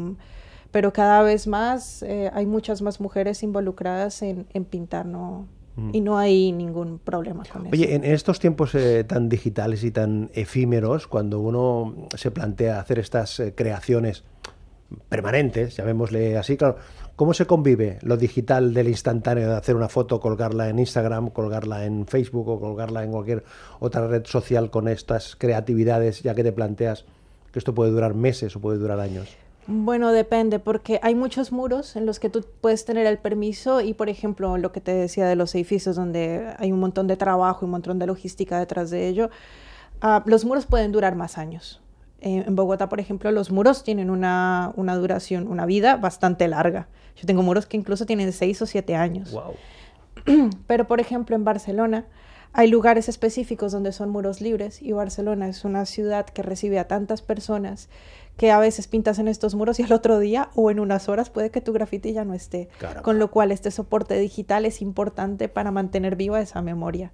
pero 0.72 0.92
cada 0.92 1.22
vez 1.22 1.46
más 1.46 2.02
eh, 2.02 2.30
hay 2.35 2.44
muchas 2.44 2.82
más 2.82 3.00
mujeres 3.00 3.42
involucradas 3.42 4.22
en, 4.22 4.44
pintar, 4.68 5.06
¿no? 5.06 5.48
Mm. 5.76 5.90
Y 5.94 6.00
no 6.02 6.18
hay 6.18 6.52
ningún 6.52 6.98
problema 6.98 7.44
con 7.50 7.66
eso. 7.66 7.72
Oye, 7.72 7.94
en 7.94 8.04
estos 8.04 8.38
tiempos 8.38 8.74
eh, 8.74 9.04
tan 9.04 9.30
digitales 9.30 9.82
y 9.82 9.90
tan 9.90 10.30
efímeros, 10.35 11.06
cuando 11.06 11.40
uno 11.40 12.09
se 12.14 12.30
plantea 12.30 12.78
hacer 12.78 12.98
estas 12.98 13.40
eh, 13.40 13.54
creaciones 13.54 14.24
permanentes, 15.09 15.77
llamémosle 15.77 16.37
así, 16.37 16.57
claro, 16.57 16.77
¿cómo 17.16 17.35
se 17.35 17.46
convive 17.46 17.99
lo 18.03 18.16
digital 18.16 18.72
del 18.75 18.88
instantáneo 18.88 19.49
de 19.49 19.57
hacer 19.57 19.77
una 19.77 19.88
foto, 19.88 20.20
colgarla 20.20 20.68
en 20.68 20.79
Instagram, 20.79 21.31
colgarla 21.31 21.85
en 21.85 22.07
Facebook 22.07 22.49
o 22.49 22.61
colgarla 22.61 23.05
en 23.05 23.12
cualquier 23.12 23.44
otra 23.81 24.07
red 24.07 24.25
social 24.27 24.70
con 24.70 24.88
estas 24.88 25.37
creatividades, 25.37 26.22
ya 26.22 26.35
que 26.35 26.44
te 26.44 26.53
planteas 26.53 27.05
que 27.53 27.59
esto 27.59 27.75
puede 27.75 27.90
durar 27.90 28.14
meses 28.14 28.55
o 28.57 28.61
puede 28.61 28.79
durar 28.79 29.01
años? 29.01 29.37
Bueno, 29.68 30.12
depende, 30.12 30.61
porque 30.61 31.01
hay 31.03 31.16
muchos 31.16 31.51
muros 31.51 31.96
en 31.96 32.07
los 32.07 32.20
que 32.20 32.31
tú 32.31 32.44
puedes 32.61 32.85
tener 32.85 33.05
el 33.07 33.18
permiso 33.18 33.81
y, 33.81 33.94
por 33.94 34.09
ejemplo, 34.09 34.57
lo 34.59 34.70
que 34.70 34.81
te 34.81 34.94
decía 34.94 35.27
de 35.27 35.35
los 35.35 35.53
edificios 35.57 35.96
donde 35.96 36.55
hay 36.59 36.70
un 36.70 36.79
montón 36.79 37.09
de 37.09 37.16
trabajo 37.16 37.61
y 37.62 37.64
un 37.64 37.72
montón 37.72 37.99
de 37.99 38.07
logística 38.07 38.61
detrás 38.61 38.90
de 38.90 39.09
ello, 39.09 39.29
ah, 40.01 40.22
los 40.27 40.44
muros 40.44 40.66
pueden 40.66 40.92
durar 40.92 41.16
más 41.16 41.37
años. 41.37 41.81
Eh, 42.26 42.42
en 42.44 42.56
Bogotá, 42.56 42.88
por 42.88 42.98
ejemplo, 42.98 43.30
los 43.30 43.52
muros 43.52 43.84
tienen 43.84 44.10
una, 44.10 44.72
duración, 44.76 45.46
una 45.46 45.64
vida 45.64 45.96
bastante 45.96 46.48
larga. 46.48 46.88
Yo 47.14 47.24
tengo 47.24 47.42
muros 47.42 47.66
que 47.66 47.76
incluso 47.76 48.04
tienen 48.04 48.32
seis 48.32 48.60
o 48.60 48.66
siete 48.66 48.96
años. 48.96 49.32
Pero, 50.66 50.88
por 50.88 50.98
ejemplo, 50.98 51.36
en 51.36 51.44
Barcelona 51.44 52.04
hay 52.52 52.68
lugares 52.68 53.08
específicos 53.08 53.70
donde 53.70 53.92
son 53.92 54.10
muros 54.10 54.40
libres 54.40 54.82
y 54.82 54.90
Barcelona 54.90 55.46
es 55.46 55.64
una 55.64 55.86
ciudad 55.86 56.26
que 56.26 56.42
recibe 56.42 56.80
a 56.80 56.88
tantas 56.88 57.22
personas 57.22 57.88
que 58.36 58.50
a 58.50 58.58
veces 58.58 58.88
pintas 58.88 59.20
en 59.20 59.28
estos 59.28 59.54
muros 59.54 59.78
y 59.78 59.84
al 59.84 59.92
otro 59.92 60.18
día 60.18 60.50
o 60.56 60.72
en 60.72 60.80
unas 60.80 61.08
horas 61.08 61.30
puede 61.30 61.50
que 61.50 61.60
tu 61.60 61.72
grafiti 61.72 62.12
ya 62.12 62.24
no 62.24 62.34
esté. 62.34 62.68
Con 63.02 63.20
lo 63.20 63.30
cual 63.30 63.52
este 63.52 63.70
soporte 63.70 64.18
digital 64.18 64.66
es 64.66 64.82
importante 64.82 65.48
para 65.48 65.70
mantener 65.70 66.16
viva 66.16 66.40
esa 66.40 66.60
memoria. 66.60 67.12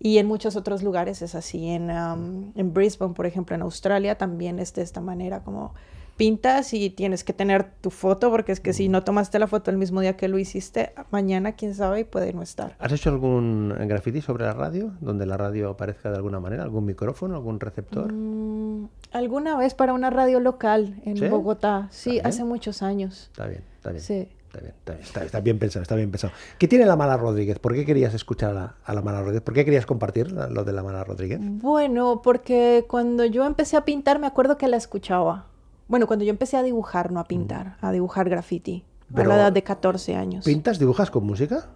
Y 0.00 0.18
en 0.18 0.26
muchos 0.26 0.56
otros 0.56 0.82
lugares 0.82 1.22
es 1.22 1.34
así. 1.34 1.68
En, 1.68 1.90
en 1.90 2.72
Brisbane, 2.72 3.14
por 3.14 3.26
ejemplo, 3.26 3.56
en 3.56 3.62
Australia, 3.62 4.16
también 4.16 4.58
es 4.58 4.74
de 4.74 4.82
esta 4.82 5.00
manera, 5.00 5.42
como 5.42 5.74
pintas 6.18 6.74
y 6.74 6.90
tienes 6.90 7.24
que 7.24 7.32
tener 7.32 7.70
tu 7.80 7.90
foto, 7.90 8.30
porque 8.30 8.52
es 8.52 8.60
que 8.60 8.74
si 8.74 8.90
no 8.90 9.04
tomaste 9.04 9.38
la 9.38 9.46
foto 9.46 9.70
el 9.70 9.78
mismo 9.78 10.02
día 10.02 10.16
que 10.16 10.28
lo 10.28 10.38
hiciste, 10.38 10.92
mañana, 11.10 11.52
quién 11.52 11.74
sabe, 11.74 12.04
puede 12.04 12.34
no 12.34 12.42
estar. 12.42 12.76
¿Has 12.80 12.92
hecho 12.92 13.08
algún 13.08 13.74
graffiti 13.86 14.20
sobre 14.20 14.44
la 14.44 14.52
radio, 14.52 14.92
donde 15.00 15.24
la 15.24 15.38
radio 15.38 15.70
aparezca 15.70 16.10
de 16.10 16.16
alguna 16.16 16.40
manera? 16.40 16.64
¿Algún 16.64 16.84
micrófono, 16.84 17.36
algún 17.36 17.60
receptor? 17.60 18.12
Mm, 18.12 18.88
alguna 19.12 19.56
vez 19.56 19.74
para 19.74 19.94
una 19.94 20.10
radio 20.10 20.40
local 20.40 21.00
en 21.04 21.30
Bogotá, 21.30 21.86
sí, 21.90 22.20
hace 22.22 22.44
muchos 22.44 22.82
años. 22.82 23.28
Está 23.30 23.46
bien, 23.46 23.62
está 23.76 23.90
bien. 23.90 24.02
Sí. 24.02 24.28
Está 24.48 24.60
bien, 24.60 25.26
está 25.26 25.40
bien, 25.40 25.58
pensado, 25.58 25.82
está 25.82 25.94
bien 25.94 26.10
pensado. 26.10 26.32
¿Qué 26.58 26.66
tiene 26.68 26.86
la 26.86 26.96
Mala 26.96 27.18
Rodríguez? 27.18 27.58
¿Por 27.58 27.74
qué 27.74 27.84
querías 27.84 28.14
escuchar 28.14 28.56
a 28.82 28.94
la, 28.94 29.02
Mala 29.02 29.20
Rodríguez? 29.20 29.42
¿Por 29.42 29.52
qué 29.52 29.64
querías 29.64 29.84
compartir 29.84 30.32
lo 30.32 30.64
de 30.64 30.72
la 30.72 30.82
Mala 30.82 31.04
Rodríguez? 31.04 31.38
Bueno, 31.42 32.22
porque 32.22 32.86
cuando 32.88 33.26
yo 33.26 33.44
empecé 33.44 33.76
a 33.76 33.84
pintar 33.84 34.18
me 34.18 34.26
acuerdo 34.26 34.56
que 34.56 34.66
la 34.66 34.78
escuchaba. 34.78 35.46
Bueno, 35.86 36.06
cuando 36.06 36.24
yo 36.24 36.30
empecé 36.30 36.56
a 36.56 36.62
dibujar, 36.62 37.12
no 37.12 37.20
a 37.20 37.24
pintar, 37.24 37.76
a 37.82 37.92
dibujar 37.92 38.30
graffiti, 38.30 38.84
a 39.14 39.24
la 39.24 39.36
edad 39.36 39.52
de 39.52 39.62
14 39.62 40.16
años. 40.16 40.44
¿Pintas, 40.46 40.78
dibujas 40.78 41.10
con 41.10 41.24
música? 41.24 41.68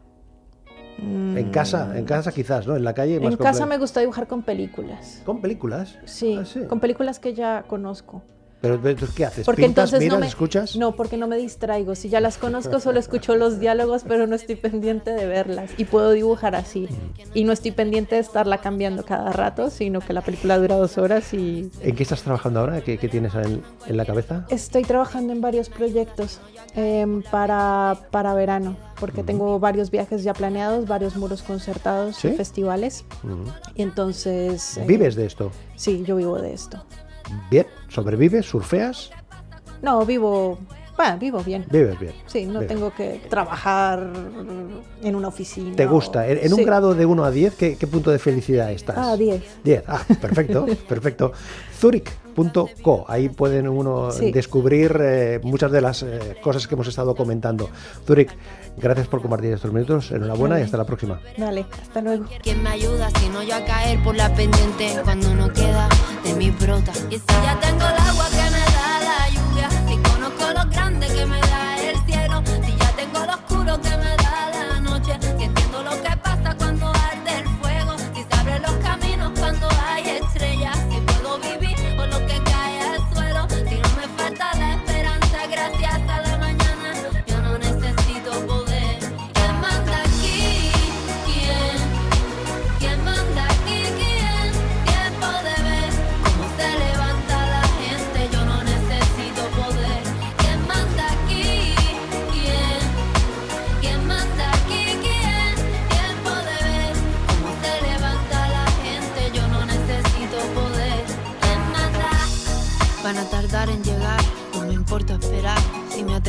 En 0.98 1.50
casa, 1.50 1.98
en 1.98 2.04
casa 2.04 2.32
quizás, 2.32 2.66
¿no? 2.66 2.76
En 2.76 2.84
la 2.84 2.94
calle. 2.94 3.16
en 3.16 3.36
casa 3.36 3.66
me 3.66 3.76
gusta 3.76 4.00
dibujar 4.00 4.26
con 4.26 4.42
películas. 4.42 5.22
¿Con 5.24 5.40
películas? 5.40 5.98
sí, 6.04 6.38
ah, 6.38 6.68
con 6.68 6.80
películas 6.80 7.18
que 7.18 7.34
ya 7.34 7.64
conozco. 7.66 8.22
Pero 8.62 8.80
¿qué 9.16 9.24
haces? 9.26 9.44
Porque 9.44 9.64
entonces 9.64 9.98
miras, 9.98 10.14
no 10.14 10.20
me, 10.20 10.28
escuchas? 10.28 10.76
No, 10.76 10.92
porque 10.92 11.16
no 11.16 11.26
me 11.26 11.36
distraigo. 11.36 11.96
Si 11.96 12.08
ya 12.08 12.20
las 12.20 12.38
conozco, 12.38 12.78
solo 12.78 13.00
escucho 13.00 13.34
los 13.34 13.58
diálogos, 13.58 14.04
pero 14.06 14.28
no 14.28 14.36
estoy 14.36 14.54
pendiente 14.54 15.10
de 15.10 15.26
verlas. 15.26 15.72
Y 15.78 15.84
puedo 15.84 16.12
dibujar 16.12 16.54
así. 16.54 16.88
Y 17.34 17.42
no 17.42 17.52
estoy 17.52 17.72
pendiente 17.72 18.14
de 18.14 18.20
estarla 18.20 18.58
cambiando 18.58 19.04
cada 19.04 19.32
rato, 19.32 19.68
sino 19.68 19.98
que 20.00 20.12
la 20.12 20.20
película 20.20 20.58
dura 20.58 20.76
dos 20.76 20.96
horas 20.96 21.34
y... 21.34 21.72
¿En 21.80 21.96
qué 21.96 22.04
estás 22.04 22.22
trabajando 22.22 22.60
ahora? 22.60 22.80
¿Qué, 22.82 22.96
tienes 22.96 23.32
en, 23.34 23.62
la 23.88 24.04
cabeza? 24.04 24.46
Estoy 24.48 24.84
trabajando 24.84 25.32
en 25.32 25.40
varios 25.40 25.68
proyectos 25.68 26.38
em, 26.76 27.20
para, 27.32 27.98
para 28.12 28.32
verano, 28.34 28.76
porque 29.00 29.24
tengo 29.24 29.58
varios 29.58 29.90
viajes 29.90 30.22
ya 30.22 30.34
planeados, 30.34 30.86
varios 30.86 31.16
muros 31.16 31.42
concertados, 31.42 32.18
festivales. 32.18 33.04
Y 33.74 33.82
entonces... 33.82 34.78
¿Vives 34.86 35.16
de 35.16 35.26
esto? 35.26 35.50
Sí, 35.74 36.04
yo 36.06 36.14
vivo 36.14 36.38
de 36.38 36.52
esto. 36.52 36.84
Bien, 37.50 37.66
¿sobrevives? 37.88 38.46
¿Surfeas? 38.46 39.10
No, 39.82 40.04
vivo 40.06 40.58
bueno, 40.96 41.18
vivo 41.18 41.40
bien. 41.40 41.64
Vives 41.70 41.98
bien. 41.98 42.12
Sí, 42.26 42.46
no 42.46 42.60
tengo 42.62 42.92
que 42.94 43.20
trabajar 43.28 44.10
en 45.02 45.16
una 45.16 45.28
oficina. 45.28 45.74
¿Te 45.74 45.86
gusta? 45.86 46.26
En, 46.28 46.52
un 46.52 46.64
grado 46.64 46.94
de 46.94 47.06
1 47.06 47.24
a 47.24 47.30
10, 47.30 47.54
¿qué, 47.54 47.86
punto 47.90 48.10
de 48.10 48.18
felicidad 48.18 48.70
estás? 48.70 48.96
Ah, 48.98 49.16
10. 49.16 49.42
10, 49.64 49.84
ah, 49.86 50.02
perfecto, 50.20 50.66
perfecto. 50.88 51.32
Zurich.co, 51.78 53.04
ahí 53.08 53.28
pueden 53.28 53.68
uno 53.68 54.12
descubrir 54.12 54.96
eh, 55.00 55.40
muchas 55.42 55.72
de 55.72 55.80
las 55.80 56.02
eh, 56.02 56.36
cosas 56.42 56.68
que 56.68 56.74
hemos 56.74 56.86
estado 56.86 57.14
comentando. 57.14 57.68
Zurich, 58.06 58.30
gracias 58.76 59.08
por 59.08 59.20
compartir 59.20 59.52
estos 59.52 59.72
minutos, 59.72 60.12
enhorabuena 60.12 60.60
y 60.60 60.62
hasta 60.62 60.76
la 60.76 60.84
próxima. 60.84 61.20
Vale, 61.38 61.66
hasta 61.80 62.00
luego. 62.00 62.26
¿Quién 62.42 62.62
me 62.62 62.70
ayuda 62.70 63.10
si 63.18 63.28
no 63.30 63.42
yo 63.42 63.56
a 63.56 63.64
caer 63.64 64.02
por 64.02 64.14
la 64.14 64.32
pendiente 64.34 64.92
cuando 65.02 65.34
no 65.34 65.52
queda 65.52 65.88
de 66.24 66.34
mi 66.34 66.50
brota? 66.50 66.92
Y 67.10 67.16
si 67.16 67.26
ya 67.42 67.58
tengo 67.60 67.80
el 67.80 67.98
agua 67.98 68.31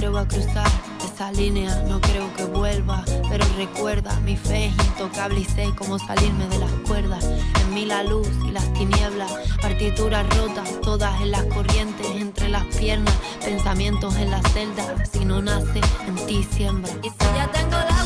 atrevo 0.04 0.18
a 0.18 0.28
cruzar 0.28 0.68
esa 1.06 1.32
línea, 1.32 1.82
no 1.88 2.02
creo 2.02 2.34
que 2.36 2.44
vuelva. 2.44 3.06
Pero 3.30 3.46
recuerda, 3.56 4.14
mi 4.20 4.36
fe 4.36 4.66
es 4.66 4.86
intocable 4.88 5.40
y 5.40 5.46
sé 5.46 5.72
cómo 5.78 5.98
salirme 5.98 6.46
de 6.50 6.58
las 6.60 6.72
cuerdas. 6.86 7.24
En 7.62 7.74
mí 7.74 7.86
la 7.86 8.04
luz 8.04 8.28
y 8.46 8.52
las 8.52 8.74
tinieblas, 8.74 9.32
partituras 9.62 10.26
rotas, 10.36 10.70
todas 10.82 11.22
en 11.22 11.32
las 11.32 11.46
corrientes, 11.46 12.06
entre 12.18 12.50
las 12.50 12.66
piernas, 12.76 13.16
pensamientos 13.46 14.14
en 14.18 14.32
la 14.32 14.42
celda. 14.50 15.06
Si 15.06 15.24
no 15.24 15.42
nace, 15.42 15.80
en 16.06 16.16
ti 16.26 16.46
siembra. 16.52 16.92
Y 17.02 17.10
si 17.10 17.26
ya 17.38 17.50
tengo 17.54 17.78
agua 17.78 18.03